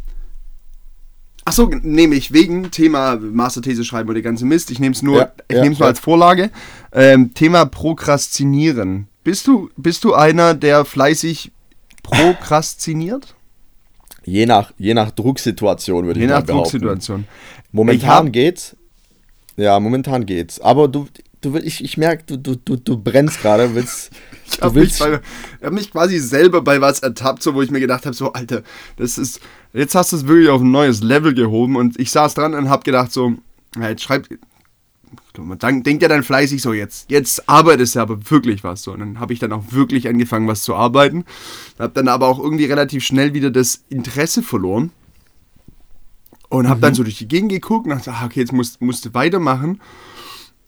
[1.45, 4.71] Achso, nehme ich wegen Thema Masterthese schreiben oder der ganze Mist.
[4.71, 5.87] Ich nehme es nur, Ja, ich ja, nehme es ja.
[5.87, 6.51] als Vorlage.
[6.93, 9.09] Ähm, Thema Prokrastinieren.
[9.25, 11.53] Bist du, bist du einer, der fleißig
[12.03, 13.35] prokrastiniert?
[14.25, 16.81] Je nach, je nach Drucksituation würde Je ich nach mal behaupten.
[16.81, 17.21] Drucksituation.
[17.29, 18.77] Ich Momentan hab- geht's.
[19.57, 20.61] Ja, momentan geht's.
[20.61, 21.07] Aber du,
[21.41, 24.11] du ich, ich merke, du, du, du, du brennst gerade, willst.
[24.53, 24.99] Ich du habe mich, willst.
[24.99, 25.21] bei-
[25.61, 28.35] ich hab mich quasi selber bei was ertappt, so wo ich mir gedacht habe, so
[28.35, 28.63] Alter,
[28.99, 29.41] das ist,
[29.73, 32.69] jetzt hast du es wirklich auf ein neues Level gehoben und ich saß dran und
[32.69, 33.33] habe gedacht so,
[33.81, 34.29] ja, jetzt schreibt,
[35.39, 38.93] man dann- denkt ja dann fleißig so, jetzt, jetzt arbeitest du aber wirklich was so.
[38.93, 41.25] Und dann habe ich dann auch wirklich angefangen, was zu arbeiten.
[41.79, 44.91] Habe dann aber auch irgendwie relativ schnell wieder das Interesse verloren.
[46.49, 49.07] Und habe dann so durch die Gegend geguckt und dachte, ah, okay, jetzt musst, musst
[49.07, 49.81] du weitermachen.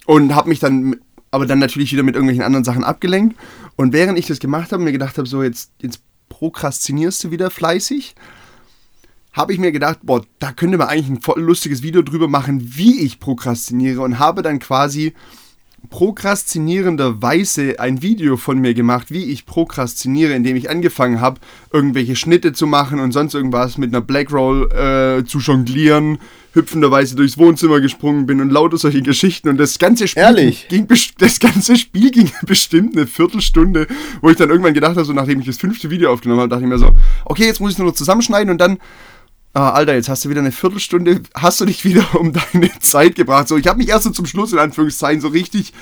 [0.06, 0.96] Und habe mich dann,
[1.30, 3.36] aber dann natürlich wieder mit irgendwelchen anderen Sachen abgelenkt.
[3.76, 6.00] Und während ich das gemacht habe, mir gedacht habe, so jetzt, jetzt
[6.30, 8.14] prokrastinierst du wieder fleißig,
[9.34, 12.76] habe ich mir gedacht, boah, da könnte man eigentlich ein voll lustiges Video drüber machen,
[12.76, 15.12] wie ich prokrastiniere und habe dann quasi
[15.90, 21.40] prokrastinierenderweise ein Video von mir gemacht, wie ich prokrastiniere, indem ich angefangen habe,
[21.72, 26.18] irgendwelche Schnitte zu machen und sonst irgendwas mit einer Blackroll äh, zu jonglieren,
[26.52, 30.68] hüpfenderweise durchs Wohnzimmer gesprungen bin und lauter solche Geschichten und das ganze Spiel Ehrlich?
[30.68, 33.86] ging das ganze Spiel ging bestimmt eine Viertelstunde,
[34.22, 36.62] wo ich dann irgendwann gedacht habe, so nachdem ich das fünfte Video aufgenommen habe, dachte
[36.62, 36.92] ich mir so,
[37.24, 38.78] okay, jetzt muss ich nur noch zusammenschneiden und dann
[39.56, 43.14] Ah, Alter, jetzt hast du wieder eine Viertelstunde, hast du dich wieder um deine Zeit
[43.14, 43.46] gebracht.
[43.46, 45.72] So, ich habe mich erst so zum Schluss in Anführungszeichen so richtig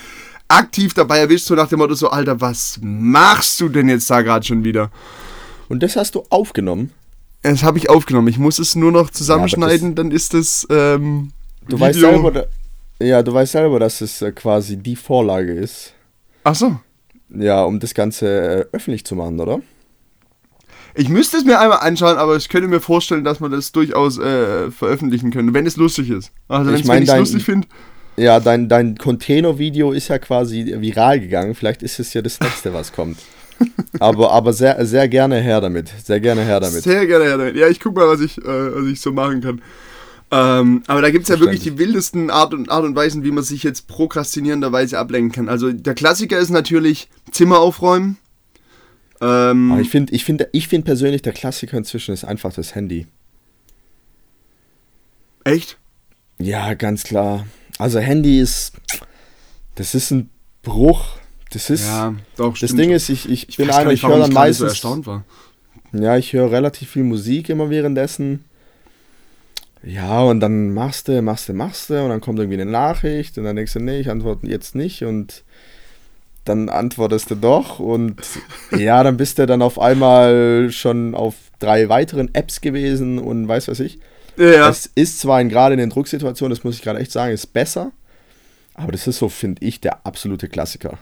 [0.47, 4.21] aktiv dabei erwischt, so nach dem Motto so, Alter, was machst du denn jetzt da
[4.21, 4.91] gerade schon wieder?
[5.71, 6.93] Und das hast du aufgenommen?
[7.43, 8.29] Das habe ich aufgenommen.
[8.29, 10.67] Ich muss es nur noch zusammenschneiden, ja, dann ist es.
[10.71, 11.33] Ähm,
[11.67, 11.81] du Video.
[11.81, 12.47] weißt selber,
[13.01, 15.95] ja, du weißt selber, dass es äh, quasi die Vorlage ist.
[16.45, 16.79] Ach so.
[17.31, 18.27] Ja, um das Ganze
[18.71, 19.61] äh, öffentlich zu machen, oder?
[20.95, 24.19] Ich müsste es mir einmal anschauen, aber ich könnte mir vorstellen, dass man das durchaus
[24.19, 26.33] äh, veröffentlichen könnte, wenn es lustig ist.
[26.49, 27.67] Also wenn ich mein, es lustig finde.
[28.17, 31.55] Ja, dein, dein Container-Video ist ja quasi viral gegangen.
[31.55, 33.19] Vielleicht ist es ja das nächste, was kommt.
[34.01, 35.91] aber aber sehr, sehr gerne her damit.
[36.05, 36.83] Sehr gerne her damit.
[36.83, 37.57] Sehr gerne her damit.
[37.57, 39.63] Ja, ich guck mal, was ich, äh, was ich so machen kann.
[40.31, 43.31] Ähm, aber da gibt es ja wirklich die wildesten Art und, Art und Weisen, wie
[43.31, 45.49] man sich jetzt prokrastinierenderweise ablenken kann.
[45.49, 48.17] Also der Klassiker ist natürlich Zimmer aufräumen.
[49.23, 53.07] Ähm, ich finde ich find, ich find persönlich, der Klassiker inzwischen ist einfach das Handy.
[55.45, 55.79] Echt?
[56.39, 57.47] Ja, ganz klar.
[57.79, 58.73] Also Handy ist,
[59.77, 60.29] das ist ein
[60.63, 61.19] Bruch.
[61.53, 64.33] Das ist, ja, doch, das Ding ist, ich, ich, ich bin einer, ich höre dann
[64.33, 65.25] meistens, so erstaunt war.
[65.93, 68.45] ja, ich höre relativ viel Musik immer währenddessen.
[69.85, 73.37] Ja, und dann machst du, machst du, machst du und dann kommt irgendwie eine Nachricht
[73.37, 75.45] und dann denkst du, nee, ich antworte jetzt nicht und
[76.45, 78.17] dann antwortest du doch und
[78.77, 83.69] ja, dann bist du dann auf einmal schon auf drei weiteren Apps gewesen und weiß
[83.69, 83.99] was ich.
[84.37, 84.69] Ja.
[84.69, 87.93] Es ist zwar gerade in den Drucksituationen, das muss ich gerade echt sagen, ist besser,
[88.75, 90.99] aber das ist so, finde ich, der absolute Klassiker.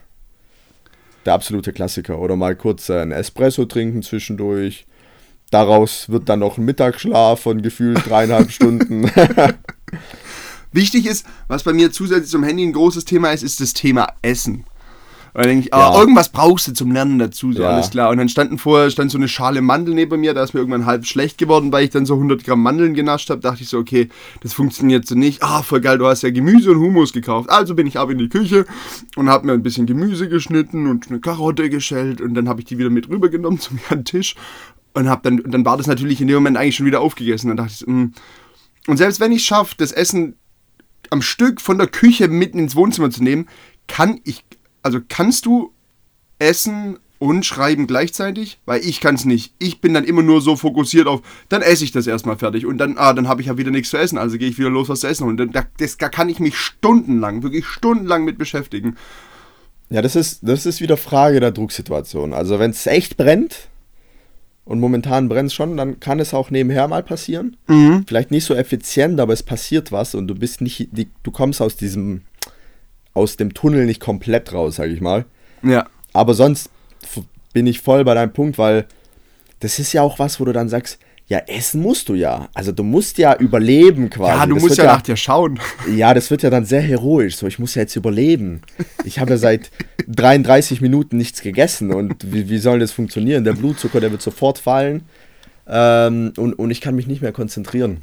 [1.26, 2.18] Der absolute Klassiker.
[2.18, 4.86] Oder mal kurz ein Espresso trinken zwischendurch.
[5.50, 9.10] Daraus wird dann noch ein Mittagsschlaf von gefühlt dreieinhalb Stunden.
[10.72, 14.08] Wichtig ist, was bei mir zusätzlich zum Handy ein großes Thema ist, ist das Thema
[14.22, 14.64] Essen.
[15.32, 15.94] Und dann denke ich, ja.
[15.94, 17.70] oh, irgendwas brauchst du zum Lernen dazu, so ja.
[17.70, 18.10] alles klar.
[18.10, 20.86] Und dann standen vorher stand so eine Schale Mandeln neben mir, da ist mir irgendwann
[20.86, 23.40] halb schlecht geworden, weil ich dann so 100 Gramm Mandeln genascht habe.
[23.40, 24.08] Dachte ich so, okay,
[24.42, 25.42] das funktioniert so nicht.
[25.42, 27.48] Ah, voll geil, du hast ja Gemüse und Humus gekauft.
[27.50, 28.66] Also bin ich ab in die Küche
[29.16, 32.66] und habe mir ein bisschen Gemüse geschnitten und eine Karotte geschält und dann habe ich
[32.66, 34.34] die wieder mit rübergenommen zu mir an den Tisch
[34.94, 37.48] und hab dann, dann war das natürlich in dem Moment eigentlich schon wieder aufgegessen.
[37.48, 37.94] Dann dachte ich, mh.
[37.94, 38.12] Mm.
[38.88, 40.36] und selbst wenn ich schaffe, das Essen
[41.10, 43.48] am Stück von der Küche mitten ins Wohnzimmer zu nehmen,
[43.86, 44.44] kann ich
[44.82, 45.72] also kannst du
[46.38, 48.58] essen und schreiben gleichzeitig?
[48.64, 49.54] Weil ich kann es nicht.
[49.58, 52.78] Ich bin dann immer nur so fokussiert auf, dann esse ich das erstmal fertig und
[52.78, 54.88] dann, ah, dann habe ich ja wieder nichts zu essen, also gehe ich wieder los,
[54.88, 55.28] was zu essen.
[55.28, 58.96] Und da, das, da kann ich mich stundenlang, wirklich stundenlang mit beschäftigen.
[59.90, 62.32] Ja, das ist, das ist wieder Frage der Drucksituation.
[62.32, 63.68] Also wenn es echt brennt,
[64.70, 67.56] und momentan brennt es schon, dann kann es auch nebenher mal passieren.
[67.66, 68.04] Mhm.
[68.06, 71.60] Vielleicht nicht so effizient, aber es passiert was und du bist nicht, die, du kommst
[71.60, 72.20] aus diesem
[73.14, 75.24] aus dem Tunnel nicht komplett raus, sag ich mal.
[75.62, 75.86] Ja.
[76.12, 76.70] Aber sonst
[77.52, 78.86] bin ich voll bei deinem Punkt, weil
[79.60, 80.98] das ist ja auch was, wo du dann sagst,
[81.30, 82.48] ja, essen musst du ja.
[82.54, 84.36] Also du musst ja überleben quasi.
[84.36, 85.60] Ja, du das musst ja, ja nach dir schauen.
[85.94, 87.36] Ja, das wird ja dann sehr heroisch.
[87.36, 88.62] So, ich muss ja jetzt überleben.
[89.04, 89.70] Ich habe ja seit
[90.08, 93.44] 33 Minuten nichts gegessen und wie, wie soll das funktionieren?
[93.44, 95.02] Der Blutzucker, der wird sofort fallen
[95.68, 98.02] ähm, und, und ich kann mich nicht mehr konzentrieren.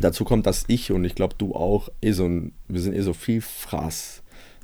[0.00, 3.02] Dazu kommt, dass ich und ich glaube du auch eh so ein, wir sind eh
[3.02, 3.42] so viel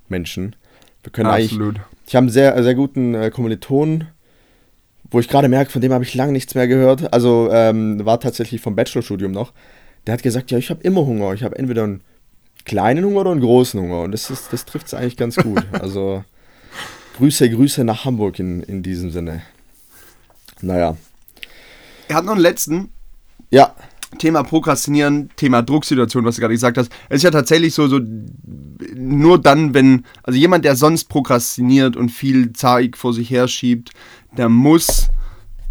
[0.07, 0.57] Fraß-Menschen.
[1.03, 1.77] Wir können Absolut.
[1.77, 1.87] eigentlich.
[2.07, 4.09] Ich habe einen sehr, sehr guten äh, Kommiliton,
[5.11, 7.13] wo ich gerade merke, von dem habe ich lange nichts mehr gehört.
[7.13, 9.53] Also ähm, war tatsächlich vom Bachelorstudium noch.
[10.07, 11.33] Der hat gesagt, ja, ich habe immer Hunger.
[11.35, 12.01] Ich habe entweder einen
[12.65, 14.03] kleinen Hunger oder einen großen Hunger.
[14.03, 15.65] Und das, das trifft es eigentlich ganz gut.
[15.73, 16.25] Also
[17.17, 19.43] Grüße, Grüße nach Hamburg in, in diesem Sinne.
[20.61, 20.97] Naja.
[22.09, 22.91] Er hat noch einen letzten.
[23.51, 23.75] Ja.
[24.19, 26.91] Thema Prokrastinieren, Thema Drucksituation, was du gerade gesagt hast.
[27.09, 28.01] Es ist ja tatsächlich so, so
[28.95, 33.91] nur dann, wenn, also jemand, der sonst prokrastiniert und viel Zeug vor sich her schiebt,
[34.37, 35.09] der muss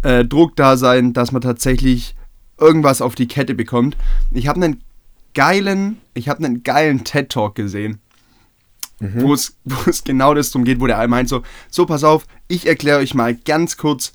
[0.02, 2.16] äh, Druck da sein, dass man tatsächlich
[2.58, 3.96] irgendwas auf die Kette bekommt.
[4.32, 4.82] Ich habe einen
[5.34, 8.00] geilen, ich habe einen geilen TED Talk gesehen.
[8.98, 9.22] Mhm.
[9.22, 13.00] Wo es genau das drum geht, wo der meint so, so pass auf, ich erkläre
[13.00, 14.12] euch mal ganz kurz,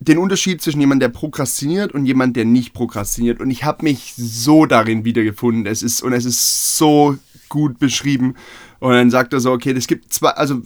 [0.00, 3.40] den Unterschied zwischen jemand, der prokrastiniert und jemand, der nicht prokrastiniert.
[3.40, 5.66] Und ich habe mich so darin wiedergefunden.
[5.66, 7.16] Es ist, und es ist so
[7.48, 8.34] gut beschrieben.
[8.78, 10.62] Und dann sagt er so, okay, es gibt zwei, also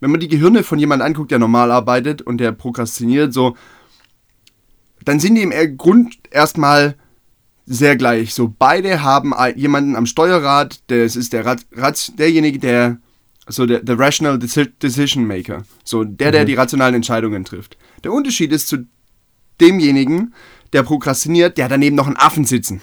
[0.00, 3.56] wenn man die Gehirne von jemandem anguckt, der normal arbeitet und der prokrastiniert, so,
[5.04, 6.94] dann sind die im Grund erstmal
[7.66, 8.32] sehr gleich.
[8.32, 12.98] So, beide haben jemanden am Steuerrad, das ist der Rat, Rat, derjenige, der,
[13.48, 15.64] so der, der Rational Decision Maker.
[15.84, 16.46] So, der, der mhm.
[16.46, 17.76] die rationalen Entscheidungen trifft.
[18.04, 18.86] Der Unterschied ist zu
[19.60, 20.34] demjenigen,
[20.72, 22.80] der prokrastiniert, der hat daneben noch einen Affen sitzen.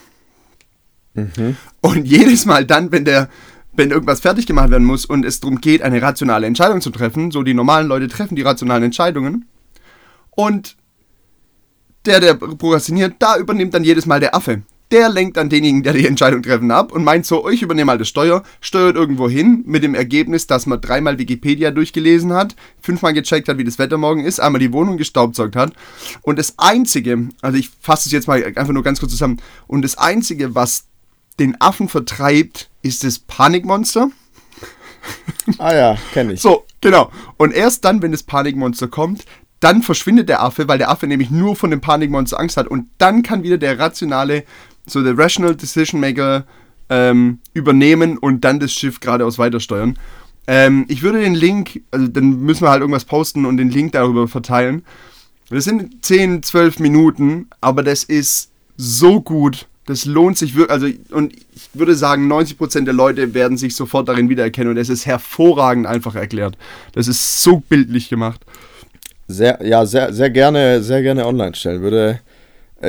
[1.14, 1.56] Mhm.
[1.82, 3.30] Und jedes Mal dann, wenn der
[3.78, 7.32] wenn irgendwas fertig gemacht werden muss und es darum geht, eine rationale Entscheidung zu treffen,
[7.32, 9.50] so die normalen Leute treffen die rationalen Entscheidungen
[10.32, 10.78] und
[12.06, 14.62] der, der prokrastiniert, da übernimmt dann jedes Mal der Affe.
[14.92, 17.98] Der lenkt dann denjenigen, der die Entscheidung treffen, ab und meint so, ich übernehme mal
[17.98, 23.14] das Steuer, steuert irgendwo hin mit dem Ergebnis, dass man dreimal Wikipedia durchgelesen hat, fünfmal
[23.14, 25.74] gecheckt hat, wie das Wetter morgen ist, einmal die Wohnung gestaubsaugt hat.
[26.22, 29.82] Und das Einzige, also ich fasse es jetzt mal einfach nur ganz kurz zusammen, und
[29.82, 30.86] das Einzige, was
[31.40, 34.10] den Affen vertreibt, ist das Panikmonster.
[35.58, 36.42] Ah ja, kenne ich.
[36.42, 37.12] So, genau.
[37.38, 39.26] Und erst dann, wenn das Panikmonster kommt,
[39.60, 42.68] dann verschwindet der Affe, weil der Affe nämlich nur von dem Panikmonster Angst hat.
[42.68, 44.44] Und dann kann wieder der rationale,
[44.88, 46.46] so der Rational Decision Maker
[46.90, 49.98] ähm, übernehmen und dann das Schiff geradeaus weitersteuern.
[50.48, 53.94] Ähm, ich würde den Link, also dann müssen wir halt irgendwas posten und den Link
[53.94, 54.84] darüber verteilen.
[55.50, 59.68] Das sind 10, 12 Minuten, aber das ist so gut.
[59.86, 60.72] Das lohnt sich wirklich.
[60.72, 64.90] Also, und ich würde sagen, 90% der Leute werden sich sofort darin wiedererkennen und es
[64.90, 66.58] ist hervorragend einfach erklärt.
[66.94, 68.42] Das ist so bildlich gemacht.
[69.28, 71.82] Sehr, ja, sehr, sehr gerne, sehr gerne online stellen.
[71.82, 72.20] Würde,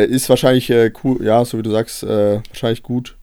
[0.05, 3.17] ist wahrscheinlich äh, cool, ja, so wie du sagst, äh, wahrscheinlich gut,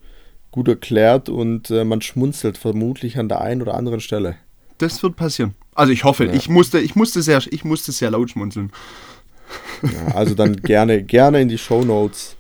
[0.52, 4.36] gut erklärt und äh, man schmunzelt vermutlich an der einen oder anderen Stelle.
[4.78, 5.56] Das wird passieren.
[5.76, 6.34] Also ich hoffe, ja.
[6.34, 8.72] ich musste, ich musste sehr, ich musste sehr laut schmunzeln.
[9.82, 12.38] Ja, also dann gerne, gerne in die Show Notes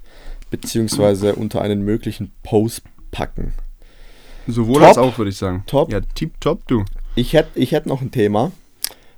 [0.49, 3.53] beziehungsweise unter einen möglichen Post packen.
[4.47, 5.63] Sowohl top, als auch, würde ich sagen.
[5.65, 5.91] Top.
[5.91, 6.85] Ja, tip top, du.
[7.15, 8.51] Ich hätte ich hätt noch ein Thema.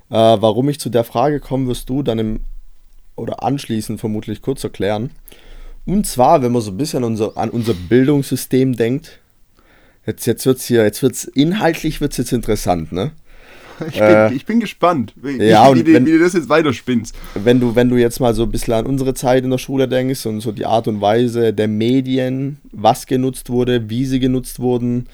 [0.08, 2.40] Äh, warum ich zu der Frage komme, wirst du dann im
[3.16, 5.10] oder anschließend vermutlich kurz erklären.
[5.84, 9.20] Und zwar, wenn man so ein bisschen unser, an unser Bildungssystem denkt,
[10.06, 13.12] jetzt, jetzt wird es hier, jetzt wird's inhaltlich wird's jetzt interessant, ne?
[13.88, 16.48] Ich bin, äh, ich bin gespannt, wie, ja, wie, wie, wenn, wie, du das jetzt
[16.48, 17.14] weiterspinnst.
[17.34, 19.86] Wenn du, wenn du jetzt mal so ein bisschen an unsere Zeit in der Schule
[19.86, 24.60] denkst und so die Art und Weise der Medien, was genutzt wurde, wie sie genutzt
[24.60, 25.08] wurden,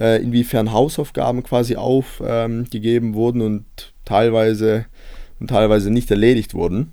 [0.00, 3.64] äh, inwiefern Hausaufgaben quasi aufgegeben ähm, wurden und
[4.06, 4.86] teilweise
[5.38, 6.92] und teilweise nicht erledigt wurden.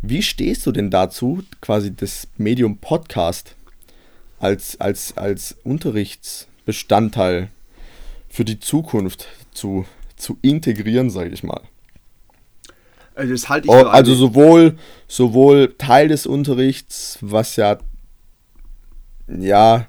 [0.00, 3.56] Wie stehst du denn dazu, quasi das Medium Podcast
[4.38, 7.48] als, als, als Unterrichtsbestandteil
[8.28, 11.62] für die Zukunft zu, zu integrieren, sage ich mal?
[13.16, 17.78] Also, das halte ich oh, also sowohl, sowohl Teil des Unterrichts, was ja,
[19.26, 19.88] ja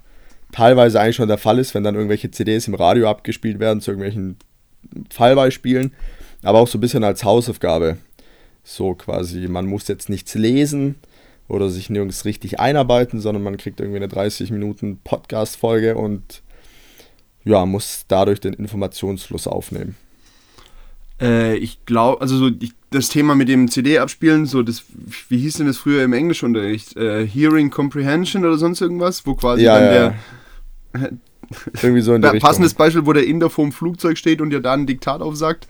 [0.52, 3.92] teilweise eigentlich schon der Fall ist, wenn dann irgendwelche CDs im Radio abgespielt werden zu
[3.92, 4.38] irgendwelchen
[5.12, 5.94] Fallbeispielen,
[6.42, 7.98] aber auch so ein bisschen als Hausaufgabe.
[8.72, 10.94] So quasi, man muss jetzt nichts lesen
[11.48, 16.44] oder sich nirgends richtig einarbeiten, sondern man kriegt irgendwie eine 30 Minuten Podcast-Folge und
[17.44, 19.96] ja, muss dadurch den Informationsfluss aufnehmen.
[21.20, 24.84] Äh, ich glaube, also so ich, das Thema mit dem CD-Abspielen, so das,
[25.30, 26.96] wie hieß denn das früher im Englischunterricht?
[26.96, 29.92] Äh, Hearing Comprehension oder sonst irgendwas, wo quasi ja, dann ja.
[30.94, 31.12] der
[31.82, 32.86] irgendwie so in der Passendes Richtung.
[32.86, 35.68] Beispiel, wo der Inder vorm Flugzeug steht und dir da ein Diktat aufsagt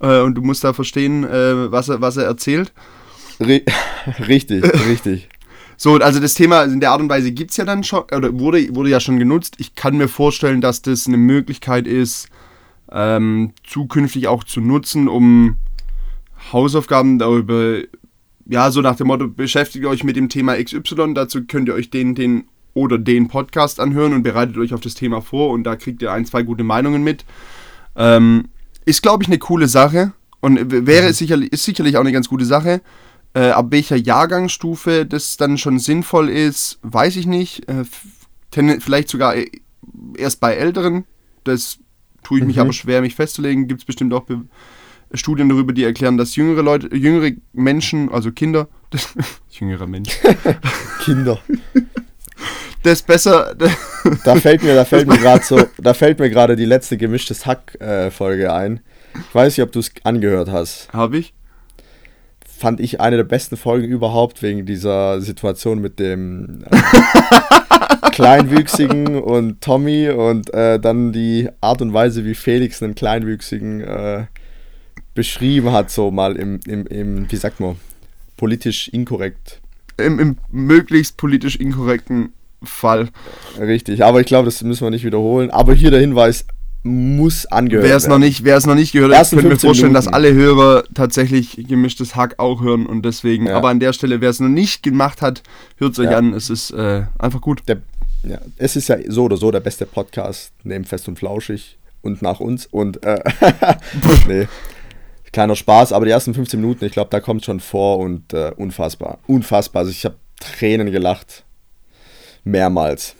[0.00, 2.72] äh, und du musst da verstehen, äh, was, er, was er erzählt.
[4.28, 5.28] richtig, richtig.
[5.76, 8.38] So, also das Thema in der Art und Weise gibt es ja dann schon, oder
[8.38, 9.54] wurde, wurde ja schon genutzt.
[9.58, 12.28] Ich kann mir vorstellen, dass das eine Möglichkeit ist,
[12.92, 15.56] ähm, zukünftig auch zu nutzen, um
[16.52, 17.78] Hausaufgaben darüber,
[18.46, 21.88] ja, so nach dem Motto, beschäftigt euch mit dem Thema XY, dazu könnt ihr euch
[21.88, 25.76] den, den oder den Podcast anhören und bereitet euch auf das Thema vor und da
[25.76, 27.24] kriegt ihr ein, zwei gute Meinungen mit.
[27.96, 28.48] Ähm,
[28.84, 31.12] ist, glaube ich, eine coole Sache und wäre mhm.
[31.12, 32.80] sicherlich, ist sicherlich auch eine ganz gute Sache.
[33.32, 37.68] Äh, ab welcher Jahrgangsstufe das dann schon sinnvoll ist, weiß ich nicht.
[37.68, 37.84] Äh,
[38.80, 39.50] vielleicht sogar e-,
[40.16, 41.04] erst bei Älteren.
[41.44, 41.78] Das
[42.22, 42.62] tue ich mich mhm.
[42.62, 43.68] aber schwer, mich festzulegen.
[43.68, 44.42] Gibt es bestimmt auch Be
[45.12, 48.68] Studien darüber, die erklären, dass jüngere Leute, jüngere Menschen, also Kinder,
[49.50, 50.16] jüngere Menschen,
[51.04, 51.40] Kinder,
[52.82, 53.54] das besser.
[54.24, 57.46] da fällt mir, da fällt mir gerade so, da fällt mir gerade die letzte gemischtes
[57.46, 58.80] Hack-Folge äh, ein.
[59.14, 60.92] Ich weiß nicht, ob du es angehört hast.
[60.92, 61.34] Habe ich?
[62.46, 69.60] Fand ich eine der besten Folgen überhaupt wegen dieser Situation mit dem äh, Kleinwüchsigen und
[69.62, 74.26] Tommy und äh, dann die Art und Weise, wie Felix einen Kleinwüchsigen äh,
[75.14, 77.76] beschrieben hat, so mal im, im, im, wie sagt man,
[78.36, 79.60] politisch inkorrekt.
[79.96, 82.32] Im, im möglichst politisch inkorrekten
[82.62, 83.08] Fall.
[83.58, 85.50] Richtig, aber ich glaube, das müssen wir nicht wiederholen.
[85.50, 86.46] Aber hier der Hinweis
[86.82, 88.12] muss angehört wer es werden.
[88.12, 90.06] Noch nicht, wer es noch nicht gehört hat, ich könnte mir vorstellen, Minuten.
[90.06, 93.56] dass alle Hörer tatsächlich gemischtes Hack auch hören und deswegen, ja.
[93.56, 95.42] aber an der Stelle, wer es noch nicht gemacht hat,
[95.76, 96.16] hört es euch ja.
[96.16, 96.32] an.
[96.32, 97.62] Es ist äh, einfach gut.
[97.68, 97.82] Der,
[98.22, 102.22] ja, es ist ja so oder so der beste Podcast neben Fest und Flauschig und
[102.22, 103.22] nach uns und äh,
[104.28, 104.48] nee.
[105.32, 108.52] Kleiner Spaß, aber die ersten 15 Minuten, ich glaube, da kommt schon vor und äh,
[108.56, 109.18] unfassbar.
[109.28, 109.80] Unfassbar.
[109.80, 111.44] Also ich habe Tränen gelacht.
[112.44, 113.14] Mehrmals.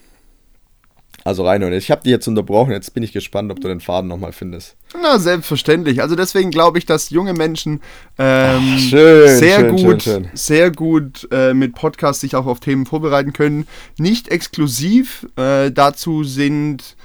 [1.22, 4.08] Also Reinhold, ich habe dich jetzt unterbrochen, jetzt bin ich gespannt, ob du den Faden
[4.08, 4.76] nochmal findest.
[5.00, 6.00] Na, selbstverständlich.
[6.00, 7.80] Also deswegen glaube ich, dass junge Menschen
[8.18, 12.60] ähm, Ach, schön, sehr, schön, gut, schön, sehr gut äh, mit Podcasts sich auch auf
[12.60, 13.66] Themen vorbereiten können.
[13.98, 15.26] Nicht exklusiv.
[15.36, 16.96] Äh, dazu sind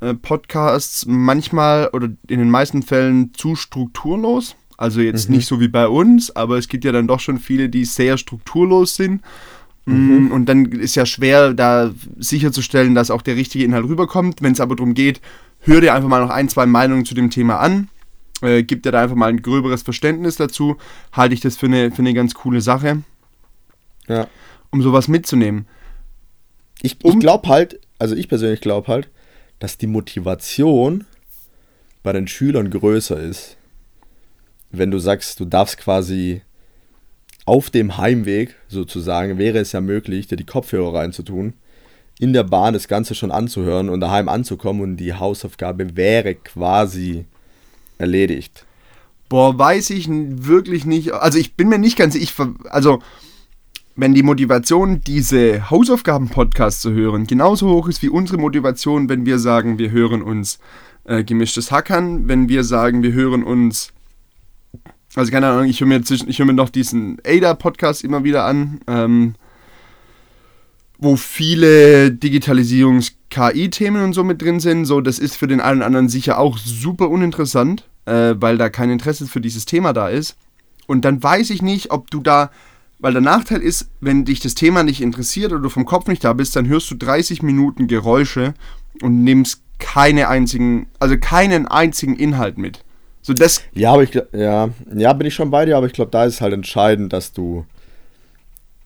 [0.00, 4.54] äh, Podcasts manchmal oder in den meisten Fällen zu strukturlos.
[4.76, 5.36] Also jetzt mhm.
[5.36, 8.16] nicht so wie bei uns, aber es gibt ja dann doch schon viele, die sehr
[8.16, 9.22] strukturlos sind.
[9.88, 10.32] Mhm.
[10.32, 14.42] Und dann ist ja schwer, da sicherzustellen, dass auch der richtige Inhalt rüberkommt.
[14.42, 15.20] Wenn es aber darum geht,
[15.60, 17.88] hör dir einfach mal noch ein, zwei Meinungen zu dem Thema an.
[18.42, 20.76] Äh, gib dir da einfach mal ein gröberes Verständnis dazu.
[21.12, 23.02] Halte ich das für eine, für eine ganz coole Sache.
[24.06, 24.28] Ja.
[24.70, 25.66] Um sowas mitzunehmen.
[26.82, 29.08] Ich, ich glaube halt, also ich persönlich glaube halt,
[29.58, 31.04] dass die Motivation
[32.02, 33.56] bei den Schülern größer ist.
[34.70, 36.42] Wenn du sagst, du darfst quasi
[37.48, 41.54] auf dem Heimweg sozusagen wäre es ja möglich, dir die Kopfhörer reinzutun,
[42.18, 47.24] in der Bahn das Ganze schon anzuhören und daheim anzukommen und die Hausaufgabe wäre quasi
[47.96, 48.66] erledigt.
[49.30, 51.12] Boah, weiß ich wirklich nicht.
[51.12, 52.34] Also ich bin mir nicht ganz ich
[52.68, 53.00] also
[53.96, 59.38] wenn die Motivation, diese Hausaufgaben-Podcasts zu hören, genauso hoch ist wie unsere Motivation, wenn wir
[59.38, 60.60] sagen, wir hören uns
[61.04, 63.92] äh, gemischtes Hackern, wenn wir sagen, wir hören uns
[65.14, 69.34] also keine Ahnung, ich höre mir, hör mir noch diesen ADA-Podcast immer wieder an, ähm,
[70.98, 74.84] wo viele Digitalisierungs-KI-Themen und so mit drin sind.
[74.84, 78.68] So, das ist für den einen oder anderen sicher auch super uninteressant, äh, weil da
[78.68, 80.36] kein Interesse für dieses Thema da ist.
[80.86, 82.50] Und dann weiß ich nicht, ob du da,
[82.98, 86.24] weil der Nachteil ist, wenn dich das Thema nicht interessiert oder du vom Kopf nicht
[86.24, 88.54] da bist, dann hörst du 30 Minuten Geräusche
[89.02, 92.84] und nimmst keine einzigen, also keinen einzigen Inhalt mit.
[93.28, 96.10] So das ja, aber ich ja, ja, bin ich schon bei dir, aber ich glaube,
[96.10, 97.66] da ist es halt entscheidend, dass du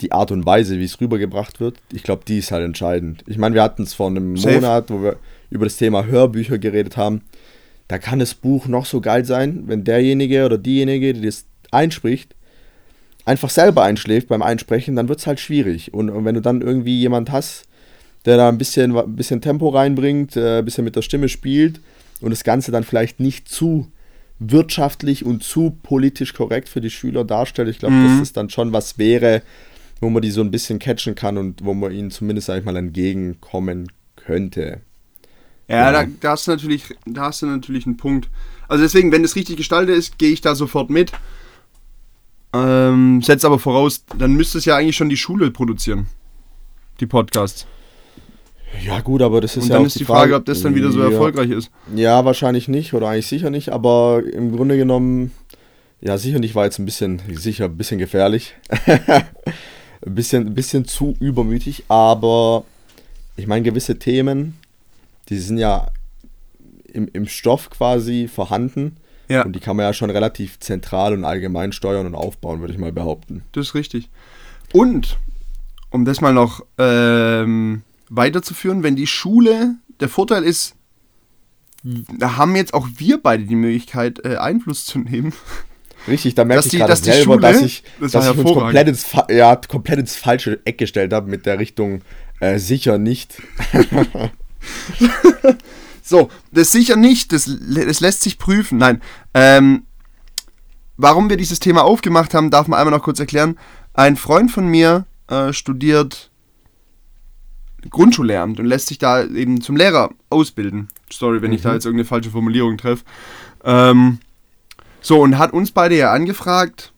[0.00, 3.22] die Art und Weise, wie es rübergebracht wird, ich glaube, die ist halt entscheidend.
[3.28, 4.56] Ich meine, wir hatten es vor einem Safe.
[4.56, 5.16] Monat, wo wir
[5.50, 7.20] über das Thema Hörbücher geredet haben.
[7.86, 12.34] Da kann das Buch noch so geil sein, wenn derjenige oder diejenige, die das einspricht,
[13.24, 15.94] einfach selber einschläft beim Einsprechen, dann wird es halt schwierig.
[15.94, 17.68] Und, und, wenn du dann irgendwie jemand hast,
[18.24, 21.80] der da ein bisschen, ein bisschen Tempo reinbringt, äh, ein bisschen mit der Stimme spielt
[22.20, 23.86] und das Ganze dann vielleicht nicht zu
[24.50, 27.68] wirtschaftlich und zu politisch korrekt für die Schüler darstellt.
[27.68, 28.08] Ich glaube, mhm.
[28.08, 29.42] dass das dann schon was wäre,
[30.00, 32.64] wo man die so ein bisschen catchen kann und wo man ihnen zumindest, sag ich
[32.64, 34.80] mal, entgegenkommen könnte.
[35.68, 35.92] Ja, ja.
[35.92, 38.28] Da, da, hast du natürlich, da hast du natürlich einen Punkt.
[38.68, 41.12] Also deswegen, wenn es richtig gestaltet ist, gehe ich da sofort mit.
[42.52, 46.08] Ähm, setz aber voraus, dann müsste es ja eigentlich schon die Schule produzieren.
[47.00, 47.66] Die Podcasts.
[48.80, 50.74] Ja, gut, aber das ist und ja dann ist die Frage, Frage, ob das dann
[50.74, 51.10] wieder so ja.
[51.10, 51.70] erfolgreich ist.
[51.94, 55.32] Ja, wahrscheinlich nicht oder eigentlich sicher nicht, aber im Grunde genommen,
[56.00, 58.54] ja, sicher nicht war jetzt ein bisschen, sicher ein bisschen gefährlich.
[58.86, 62.64] ein bisschen, ein bisschen zu übermütig, aber
[63.36, 64.58] ich meine, gewisse Themen,
[65.28, 65.88] die sind ja
[66.92, 68.96] im, im Stoff quasi vorhanden.
[69.28, 69.44] Ja.
[69.44, 72.78] Und die kann man ja schon relativ zentral und allgemein steuern und aufbauen, würde ich
[72.78, 73.44] mal behaupten.
[73.52, 74.10] Das ist richtig.
[74.72, 75.18] Und,
[75.90, 77.82] um das mal noch ähm,
[78.14, 80.74] weiterzuführen, wenn die Schule, der Vorteil ist,
[81.82, 85.32] da haben jetzt auch wir beide die Möglichkeit, äh, Einfluss zu nehmen.
[86.06, 89.06] Richtig, da merke ich gerade selber, Schule, dass ich, das dass ich uns komplett ins,
[89.30, 92.02] ja, komplett ins falsche Eck gestellt habe mit der Richtung
[92.40, 93.40] äh, sicher nicht.
[96.02, 98.78] so, das sicher nicht, das, das lässt sich prüfen.
[98.78, 99.00] Nein.
[99.32, 99.84] Ähm,
[100.96, 103.58] warum wir dieses Thema aufgemacht haben, darf man einmal noch kurz erklären.
[103.94, 106.31] Ein Freund von mir äh, studiert
[107.90, 110.88] Grundschullehramt und lässt sich da eben zum Lehrer ausbilden.
[111.10, 111.56] Sorry, wenn mhm.
[111.56, 111.74] ich da mhm.
[111.74, 113.04] jetzt irgendeine falsche Formulierung treffe.
[113.64, 114.18] Ähm,
[115.00, 116.92] so, und hat uns beide ja angefragt,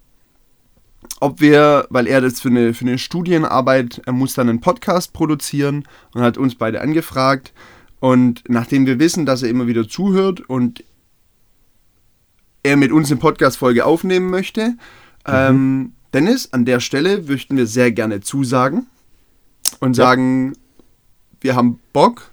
[1.20, 5.12] ob wir, weil er das für eine, für eine Studienarbeit, er muss dann einen Podcast
[5.12, 7.52] produzieren und hat uns beide angefragt.
[8.00, 10.84] Und nachdem wir wissen, dass er immer wieder zuhört und
[12.62, 14.76] er mit uns eine Podcast-Folge aufnehmen möchte, mhm.
[15.26, 18.86] ähm, Dennis, an der Stelle möchten wir sehr gerne zusagen
[19.80, 20.04] und ja.
[20.04, 20.52] sagen,
[21.44, 22.30] wir haben Bock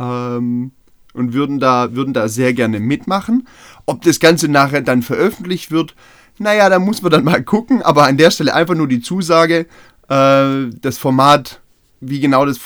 [0.00, 0.72] ähm,
[1.12, 3.46] und würden da, würden da sehr gerne mitmachen.
[3.86, 5.94] Ob das Ganze nachher dann veröffentlicht wird,
[6.38, 9.66] naja, da muss man dann mal gucken, aber an der Stelle einfach nur die Zusage,
[10.08, 11.60] äh, das Format,
[12.00, 12.58] wie genau das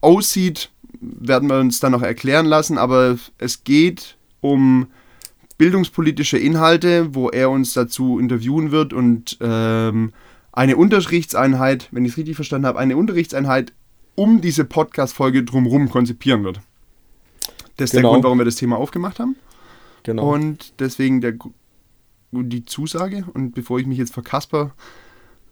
[0.00, 4.86] aussieht, werden wir uns dann noch erklären lassen, aber es geht um
[5.58, 8.92] bildungspolitische Inhalte, wo er uns dazu interviewen wird.
[8.92, 10.12] Und ähm,
[10.52, 13.72] eine Unterrichtseinheit, wenn ich es richtig verstanden habe, eine Unterrichtseinheit
[14.14, 16.60] um diese Podcast-Folge drumherum konzipieren wird.
[17.76, 18.02] Das ist genau.
[18.02, 19.36] der Grund, warum wir das Thema aufgemacht haben.
[20.04, 20.32] Genau.
[20.34, 21.34] Und deswegen der,
[22.32, 23.24] die Zusage.
[23.34, 24.72] Und bevor ich mich jetzt verkasper,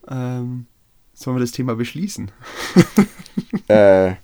[0.09, 0.67] ähm,
[1.15, 2.31] sollen wir das Thema beschließen.
[3.69, 4.15] äh,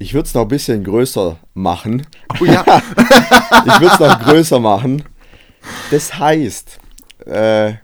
[0.00, 2.06] Ich würde es noch ein bisschen größer machen.
[2.40, 2.64] Oh ja.
[3.66, 5.02] ich würde es noch größer machen.
[5.90, 6.78] Das heißt,
[7.26, 7.74] äh,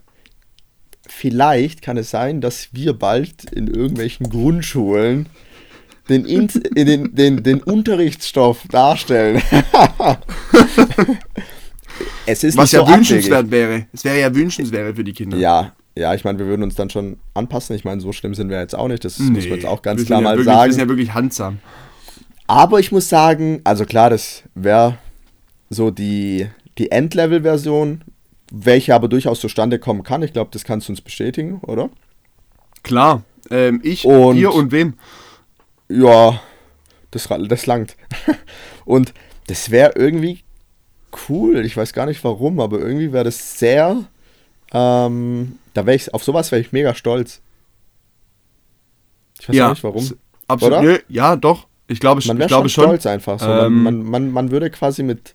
[1.09, 5.29] vielleicht kann es sein, dass wir bald in irgendwelchen Grundschulen
[6.09, 9.43] den, In den, den, den Unterrichtsstoff darstellen.
[12.27, 13.87] es ist Was ja so wünschenswert wäre.
[13.93, 15.37] Es wäre ja wünschenswert für die Kinder.
[15.37, 17.77] Ja, ja, ich meine, wir würden uns dann schon anpassen.
[17.77, 19.05] Ich meine, so schlimm sind wir jetzt auch nicht.
[19.05, 20.69] Das nee, muss man jetzt auch ganz klar ja mal wirklich, sagen.
[20.69, 21.59] Wir sind ja wirklich handsam.
[22.47, 24.99] Aber ich muss sagen, also klar, das wäre
[25.71, 26.49] so die,
[26.79, 28.03] die Endlevel-Version,
[28.53, 30.23] welche aber durchaus zustande kommen kann.
[30.23, 31.91] Ich glaube, das kannst du uns bestätigen, oder?
[32.83, 33.23] Klar.
[33.51, 34.95] Ähm, ich, und, dir und wem?
[35.89, 36.41] Ja,
[37.11, 37.97] das, das langt.
[38.85, 39.15] und
[39.47, 40.41] das wäre irgendwie
[41.29, 41.65] cool.
[41.65, 44.05] Ich weiß gar nicht warum, aber irgendwie wäre das sehr.
[44.73, 47.41] Ähm, da wäre ich auf sowas wäre ich mega stolz.
[49.41, 50.11] Ich weiß ja, nicht warum.
[50.49, 50.79] Absolut.
[50.79, 50.99] Oder?
[51.09, 51.67] Ja, doch.
[51.87, 52.85] Ich glaube, man ich glaube schon.
[52.85, 53.39] stolz einfach.
[53.39, 53.47] So.
[53.47, 55.35] Ähm, man, man, man würde quasi mit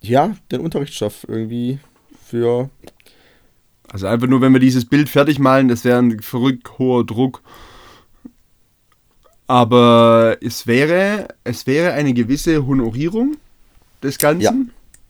[0.00, 1.78] ja, den Unterrichtsstoff irgendwie
[2.24, 2.70] für.
[3.88, 7.42] Also einfach nur, wenn wir dieses Bild fertig malen, das wäre ein verrückt hoher Druck.
[9.50, 13.36] Aber es wäre, es wäre eine gewisse Honorierung
[14.00, 14.42] des Ganzen.
[14.42, 14.54] Ja.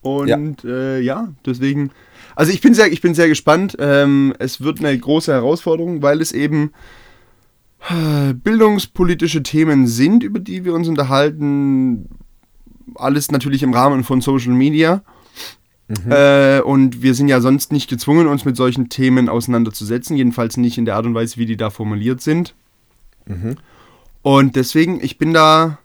[0.01, 1.91] Und ja, äh, ja deswegen.
[2.37, 3.77] Also ich bin sehr, ich bin sehr gespannt.
[3.79, 6.73] Ähm, es wird eine große Herausforderung, weil es eben
[7.91, 12.09] äh, bildungspolitische Themen sind, über die wir uns unterhalten.
[12.95, 15.03] Alles natürlich im Rahmen von Social Media.
[15.89, 16.13] Mhm.
[16.13, 20.17] Äh, und wir sind ja sonst nicht gezwungen, uns mit solchen Themen auseinanderzusetzen.
[20.17, 22.55] Jedenfalls nicht in der Art und Weise, wie die da formuliert sind.
[23.27, 23.57] Mhm.
[24.23, 25.79] Und deswegen, ich bin da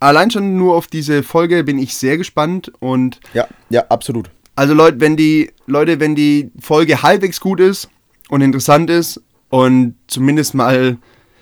[0.00, 4.30] allein schon nur auf diese Folge bin ich sehr gespannt und ja, ja, absolut.
[4.54, 7.88] Also Leute, wenn die Leute, wenn die Folge halbwegs gut ist
[8.28, 10.98] und interessant ist und zumindest mal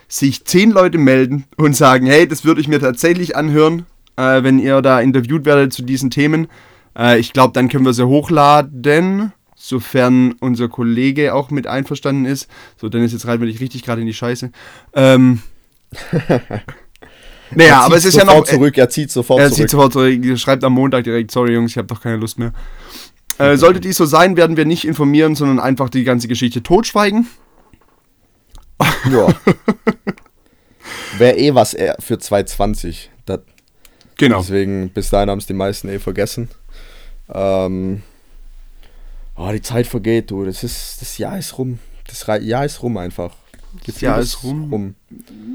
[0.09, 3.87] sich zehn Leute melden und sagen, hey, das würde ich mir tatsächlich anhören,
[4.17, 6.49] äh, wenn ihr da interviewt werdet zu diesen Themen.
[6.97, 12.49] Äh, ich glaube, dann können wir sie hochladen, sofern unser Kollege auch mit einverstanden ist.
[12.77, 14.51] So, Dennis, jetzt reiten wir dich richtig gerade in die Scheiße.
[14.95, 15.41] Ähm,
[17.51, 18.45] naja, aber es ist ja noch.
[18.45, 19.53] Zurück, er zieht sofort er zurück.
[19.53, 20.25] Er zieht sofort zurück.
[20.25, 22.53] Er schreibt am Montag direkt: Sorry, Jungs, ich habe doch keine Lust mehr.
[23.39, 27.27] Äh, sollte dies so sein, werden wir nicht informieren, sondern einfach die ganze Geschichte totschweigen.
[29.11, 29.29] Ja.
[31.19, 33.11] Wäre eh was für 220.
[33.25, 33.41] Das,
[34.17, 34.41] genau.
[34.41, 36.49] Deswegen, bis dahin haben es die meisten eh vergessen.
[37.33, 38.03] Ähm,
[39.37, 40.45] oh, die Zeit vergeht, du.
[40.45, 41.79] Das ist, das Jahr ist rum.
[42.07, 43.35] Das Jahr ist rum einfach.
[43.87, 44.69] Das Jahr ist rum.
[44.71, 44.95] rum.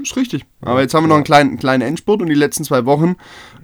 [0.02, 0.44] Ist richtig.
[0.60, 3.16] Aber jetzt haben wir noch einen kleinen, kleinen Endspurt und die letzten zwei Wochen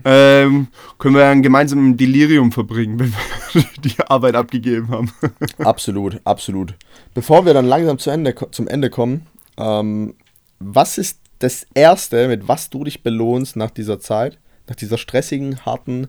[0.05, 3.13] ähm, können wir ein gemeinsames Delirium verbringen, wenn
[3.53, 5.13] wir die Arbeit abgegeben haben.
[5.59, 6.75] absolut, absolut.
[7.15, 9.27] Bevor wir dann langsam zu Ende, zum Ende kommen,
[9.57, 10.15] ähm,
[10.59, 14.39] was ist das Erste, mit was du dich belohnst nach dieser Zeit,
[14.69, 16.09] nach dieser stressigen, harten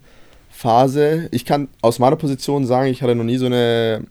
[0.49, 1.27] Phase?
[1.31, 4.05] Ich kann aus meiner Position sagen, ich hatte noch nie so eine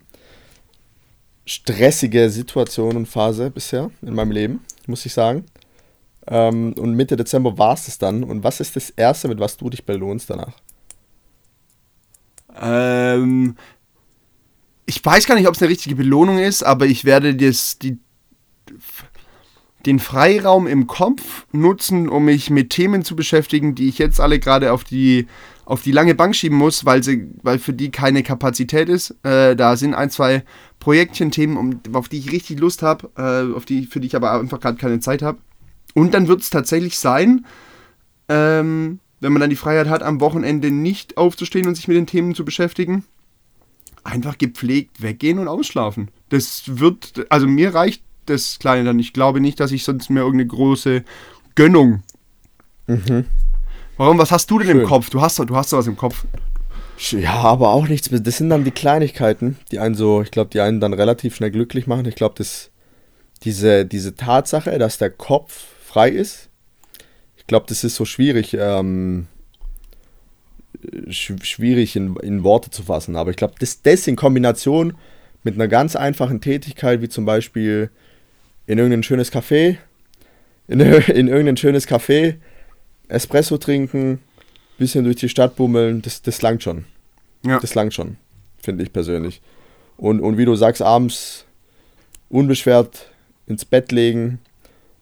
[1.45, 5.45] stressige Situation und Phase bisher in meinem Leben, muss ich sagen.
[6.27, 8.23] Ähm, und Mitte Dezember war es das dann.
[8.23, 10.53] Und was ist das Erste, mit was du dich belohnst danach?
[12.59, 13.55] Ähm,
[14.85, 17.99] ich weiß gar nicht, ob es eine richtige Belohnung ist, aber ich werde das, die,
[19.85, 24.39] den Freiraum im Kopf nutzen, um mich mit Themen zu beschäftigen, die ich jetzt alle
[24.39, 25.27] gerade auf die,
[25.65, 29.15] auf die lange Bank schieben muss, weil, sie, weil für die keine Kapazität ist.
[29.23, 30.43] Äh, da sind ein, zwei
[30.79, 34.39] Projektchen-Themen, um, auf die ich richtig Lust habe, äh, auf die, für die ich aber
[34.39, 35.39] einfach gerade keine Zeit habe.
[35.95, 37.45] Und dann wird es tatsächlich sein,
[38.29, 42.07] ähm, wenn man dann die Freiheit hat, am Wochenende nicht aufzustehen und sich mit den
[42.07, 43.03] Themen zu beschäftigen,
[44.03, 46.09] einfach gepflegt weggehen und ausschlafen.
[46.29, 48.99] Das wird, also mir reicht das Kleine dann.
[48.99, 51.03] Ich glaube nicht, dass ich sonst mehr irgendeine große
[51.55, 52.03] Gönnung.
[52.87, 53.25] Mhm.
[53.97, 54.17] Warum?
[54.17, 54.81] Was hast du denn Schön.
[54.81, 55.09] im Kopf?
[55.09, 56.25] Du hast, du hast sowas im Kopf.
[57.11, 58.09] Ja, aber auch nichts.
[58.11, 61.51] Das sind dann die Kleinigkeiten, die einen so, ich glaube, die einen dann relativ schnell
[61.51, 62.05] glücklich machen.
[62.05, 62.71] Ich glaube, dass
[63.43, 66.49] diese, diese Tatsache, dass der Kopf frei ist,
[67.37, 69.27] ich glaube, das ist so schwierig, ähm,
[71.09, 73.15] schwierig in, in Worte zu fassen.
[73.15, 74.93] Aber ich glaube, das, das in Kombination
[75.43, 77.91] mit einer ganz einfachen Tätigkeit, wie zum Beispiel
[78.67, 79.77] in irgendein schönes Café,
[80.67, 82.37] in, in irgendein schönes Café,
[83.07, 84.19] Espresso trinken,
[84.77, 86.85] bisschen durch die Stadt bummeln, das, das langt schon.
[87.45, 87.59] Ja.
[87.59, 88.17] Das langt schon,
[88.57, 89.41] finde ich persönlich.
[89.97, 91.45] Und, und wie du sagst, abends
[92.29, 93.11] unbeschwert
[93.47, 94.39] ins Bett legen,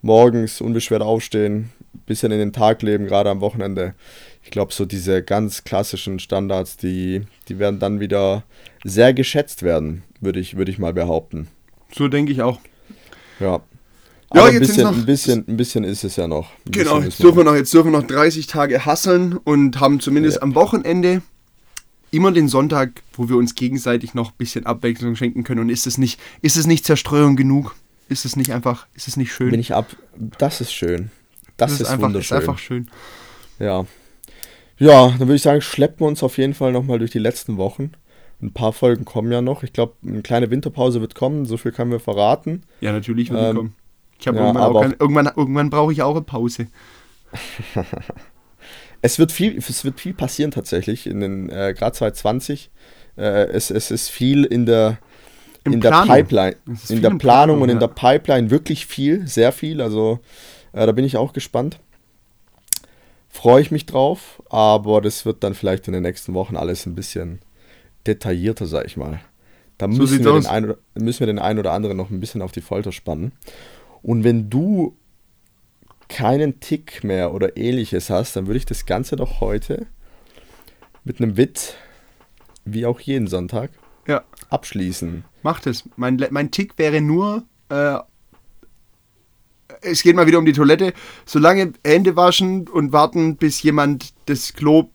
[0.01, 1.71] morgens unbeschwert aufstehen,
[2.05, 3.95] bisschen in den Tag leben, gerade am Wochenende.
[4.43, 8.43] Ich glaube, so diese ganz klassischen Standards, die, die werden dann wieder
[8.83, 11.47] sehr geschätzt werden, würde ich, würd ich mal behaupten.
[11.95, 12.59] So denke ich auch.
[13.39, 13.61] Ja.
[14.41, 16.49] Aber jetzt ein, bisschen, noch- ein, bisschen, ein bisschen ist es ja noch.
[16.65, 19.79] Ein Genau, jetzt ist dürfen wir noch, jetzt dürfen wir noch 30 Tage hasseln und
[19.79, 20.41] haben zumindest Ja.
[20.43, 21.21] am Wochenende
[22.11, 25.61] immer den Sonntag, wo wir uns gegenseitig noch ein bisschen Abwechslung schenken können.
[25.61, 27.75] Und ist es nicht, ist es nicht Zerstreuung genug?
[28.09, 29.49] Ist es nicht einfach, ist es nicht schön?
[29.51, 29.95] Bin ich ab.
[30.38, 31.09] Das ist schön.
[31.57, 32.38] Das, ist, einfach, wunderschön.
[32.38, 32.89] Ist einfach schön.
[33.59, 33.86] Ja.
[34.77, 37.57] Ja, dann würde ich sagen, schleppen wir uns auf jeden Fall nochmal durch die letzten
[37.57, 37.91] Wochen.
[38.41, 39.63] Ein paar Folgen kommen ja noch.
[39.63, 42.63] Ich glaube, eine kleine Winterpause wird kommen, so viel können wir verraten.
[42.81, 43.75] Ja, natürlich wird ähm, kommen.
[44.20, 46.68] Ich habe ja, irgendwann, keine, irgendwann, irgendwann brauche ich auch eine Pause.
[49.05, 52.72] Es wird viel, es wird viel passieren tatsächlich in den äh, gerade 2020.
[53.18, 54.97] Äh, es, es ist viel in der
[55.66, 56.05] in der.
[56.05, 56.55] Pipeline,
[56.88, 57.88] in der in Planung Planung, und in ja.
[57.88, 59.82] der Pipeline wirklich viel, sehr viel.
[59.82, 60.22] Also
[60.72, 61.80] äh, da bin ich auch gespannt.
[63.28, 66.95] Freue ich mich drauf, aber das wird dann vielleicht in den nächsten Wochen alles ein
[66.95, 67.39] bisschen
[68.07, 69.20] detaillierter, sag ich mal.
[69.78, 72.53] Da So müssen, wir ein, müssen wir den einen oder anderen noch ein bisschen auf
[72.53, 73.34] die Folter spannen.
[74.03, 74.95] Und wenn du
[76.09, 79.87] keinen Tick mehr oder ähnliches hast, dann würde ich das Ganze doch heute
[81.03, 81.73] mit einem Witz,
[82.65, 83.71] wie auch jeden Sonntag,
[84.07, 85.23] Ja, abschließen.
[85.41, 85.83] macht es.
[85.95, 87.97] Mein, mein Tick wäre nur, äh,
[89.81, 90.93] es geht mal wieder um die Toilette.
[91.25, 94.89] Solange Hände waschen und warten, bis jemand das Klo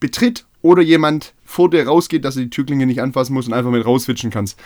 [0.00, 3.70] betritt oder jemand vor dir rausgeht, dass du die Türklinge nicht anfassen musst und einfach
[3.70, 4.58] mit rauswitschen kannst.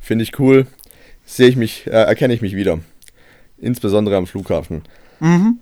[0.00, 0.66] Finde ich cool.
[1.26, 2.78] Sehe ich mich, äh, erkenne ich mich wieder.
[3.58, 4.82] Insbesondere am Flughafen.
[5.20, 5.58] Mhm.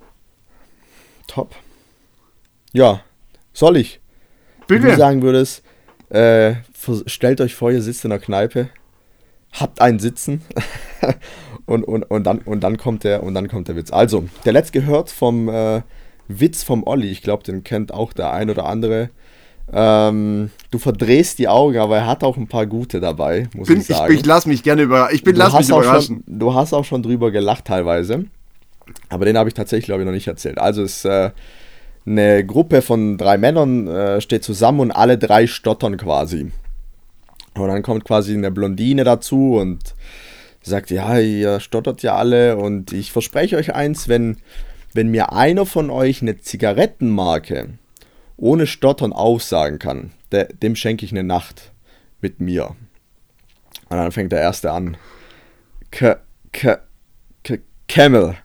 [1.26, 1.56] Top.
[2.72, 3.00] Ja,
[3.52, 4.00] soll ich?
[4.68, 4.98] Wenn du Bitte.
[4.98, 5.62] sagen würdest,
[6.10, 6.56] äh,
[7.06, 8.68] stellt euch vor, ihr sitzt in der Kneipe,
[9.52, 10.42] habt einen Sitzen
[11.66, 13.90] und, und, und, dann, und, dann kommt der, und dann kommt der Witz.
[13.90, 15.82] Also, der letzte gehört vom äh,
[16.28, 17.10] Witz vom Olli.
[17.10, 19.10] Ich glaube, den kennt auch der ein oder andere.
[19.72, 23.80] Ähm, du verdrehst die Augen, aber er hat auch ein paar gute dabei, muss Bin,
[23.80, 24.12] ich ich, sagen.
[24.14, 25.14] ich lass mich gerne überraschen.
[25.16, 26.22] Ich bin, Du lass mich hast, auch überraschen.
[26.26, 28.26] schon, du hast auch schon drüber gelacht teilweise.
[29.08, 30.58] Aber den habe ich tatsächlich, glaube ich, noch nicht erzählt.
[30.58, 31.30] Also es ist äh,
[32.06, 36.52] eine Gruppe von drei Männern, äh, steht zusammen und alle drei stottern quasi.
[37.54, 39.94] Und dann kommt quasi eine Blondine dazu und
[40.62, 44.36] sagt, ja, ihr stottert ja alle und ich verspreche euch eins, wenn,
[44.92, 47.70] wenn mir einer von euch eine Zigarettenmarke
[48.36, 51.72] ohne Stottern aufsagen kann, der, dem schenke ich eine Nacht
[52.20, 52.76] mit mir.
[53.88, 54.96] Und dann fängt der erste an.
[55.90, 56.16] K
[56.52, 56.78] K
[57.42, 58.24] K Camel.
[58.24, 58.36] Und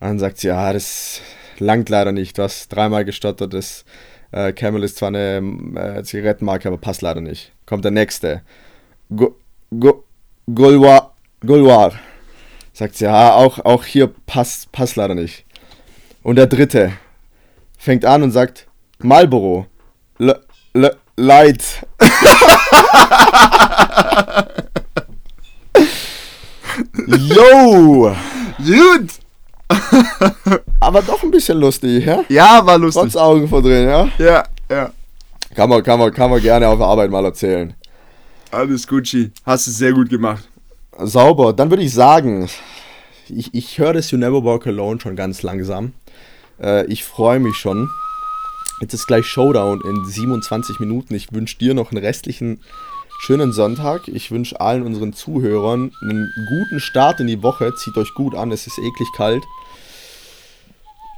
[0.00, 1.20] dann sagt sie, ja, das
[1.58, 2.36] langt leider nicht.
[2.36, 3.54] Du hast dreimal gestottert.
[3.54, 3.84] Das
[4.32, 5.42] äh, Camel ist zwar eine
[5.76, 7.52] äh, Zigarettenmarke, aber passt leider nicht.
[7.66, 8.42] Kommt der nächste.
[9.14, 9.36] Go,
[9.78, 10.04] go,
[10.52, 11.14] Gulwar.
[11.40, 11.94] Gulwar.
[12.72, 15.46] Sagt sie, ja, auch, auch hier passt, passt leider nicht.
[16.22, 16.92] Und der dritte
[17.78, 18.66] fängt an und sagt,
[19.04, 19.66] Marlboro.
[20.18, 20.34] L
[20.72, 21.86] L Light.
[27.06, 28.16] Yo!
[28.58, 29.10] Gut.
[30.80, 32.24] Aber doch ein bisschen lustig, ja?
[32.28, 33.02] Ja, war lustig.
[33.02, 34.08] Trotz Augen verdrehen, ja?
[34.18, 34.90] Ja, ja.
[35.54, 37.74] Kann man, kann man, kann man gerne auf der Arbeit mal erzählen.
[38.50, 39.32] Alles Gucci.
[39.44, 40.48] Hast es sehr gut gemacht.
[40.98, 41.52] Sauber.
[41.52, 42.48] Dann würde ich sagen,
[43.28, 45.92] ich, ich höre das You Never Walk Alone schon ganz langsam.
[46.60, 47.88] Äh, ich freue mich schon.
[48.80, 51.14] Jetzt ist gleich Showdown in 27 Minuten.
[51.14, 52.60] Ich wünsche dir noch einen restlichen
[53.20, 54.08] schönen Sonntag.
[54.08, 57.74] Ich wünsche allen unseren Zuhörern einen guten Start in die Woche.
[57.76, 59.44] Zieht euch gut an, es ist eklig kalt.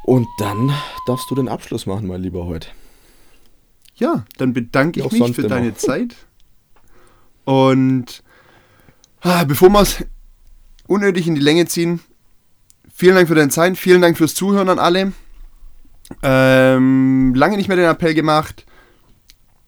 [0.05, 0.73] Und dann
[1.07, 2.69] darfst du den Abschluss machen, mein Lieber, heute.
[3.97, 5.49] Ja, dann bedanke ich mich für immer.
[5.49, 6.15] deine Zeit.
[7.45, 8.23] Und
[9.21, 10.05] ah, bevor wir es
[10.87, 12.01] unnötig in die Länge ziehen,
[12.93, 15.13] vielen Dank für deine Zeit, vielen Dank fürs Zuhören an alle.
[16.23, 18.65] Ähm, lange nicht mehr den Appell gemacht.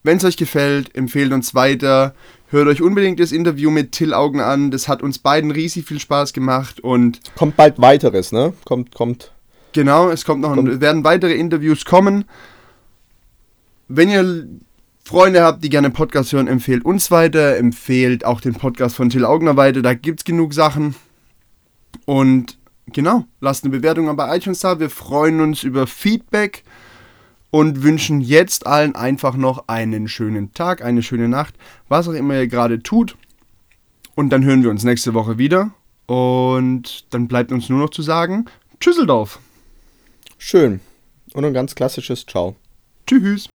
[0.03, 2.15] Wenn es euch gefällt, empfehlt uns weiter.
[2.51, 4.71] Hört euch unbedingt das Interview mit Till Augen an.
[4.71, 8.55] Das hat uns beiden riesig viel Spaß gemacht und Kommt bald weiteres, ne?
[8.65, 9.33] Kommt, kommt.
[9.73, 12.25] Genau, es kommt noch ein, Kommt- werden weitere Interviews kommen.
[13.89, 14.47] Wenn ihr
[15.05, 19.25] Freunde habt, die gerne Podcast hören, empfehlt uns weiter, empfehlt auch den Podcast von Till
[19.25, 20.95] Augner weiter, da gibt es genug Sachen.
[22.05, 22.59] Und
[22.93, 24.81] genau, lasst eine Bewertung bei iTunes da.
[24.81, 26.65] Wir freuen uns über Feedback
[27.51, 31.55] und wünschen jetzt allen einfach noch einen schönen Tag, eine schöne Nacht,
[31.89, 33.17] was auch immer ihr gerade tut.
[34.15, 35.71] Und dann hören wir uns nächste Woche wieder.
[36.07, 38.47] Und dann bleibt uns nur noch zu sagen,
[38.81, 39.39] Tschüsseldorf.
[40.39, 40.81] Schön.
[41.35, 42.57] Und ein ganz klassisches Ciao.
[43.07, 43.49] Tschüss.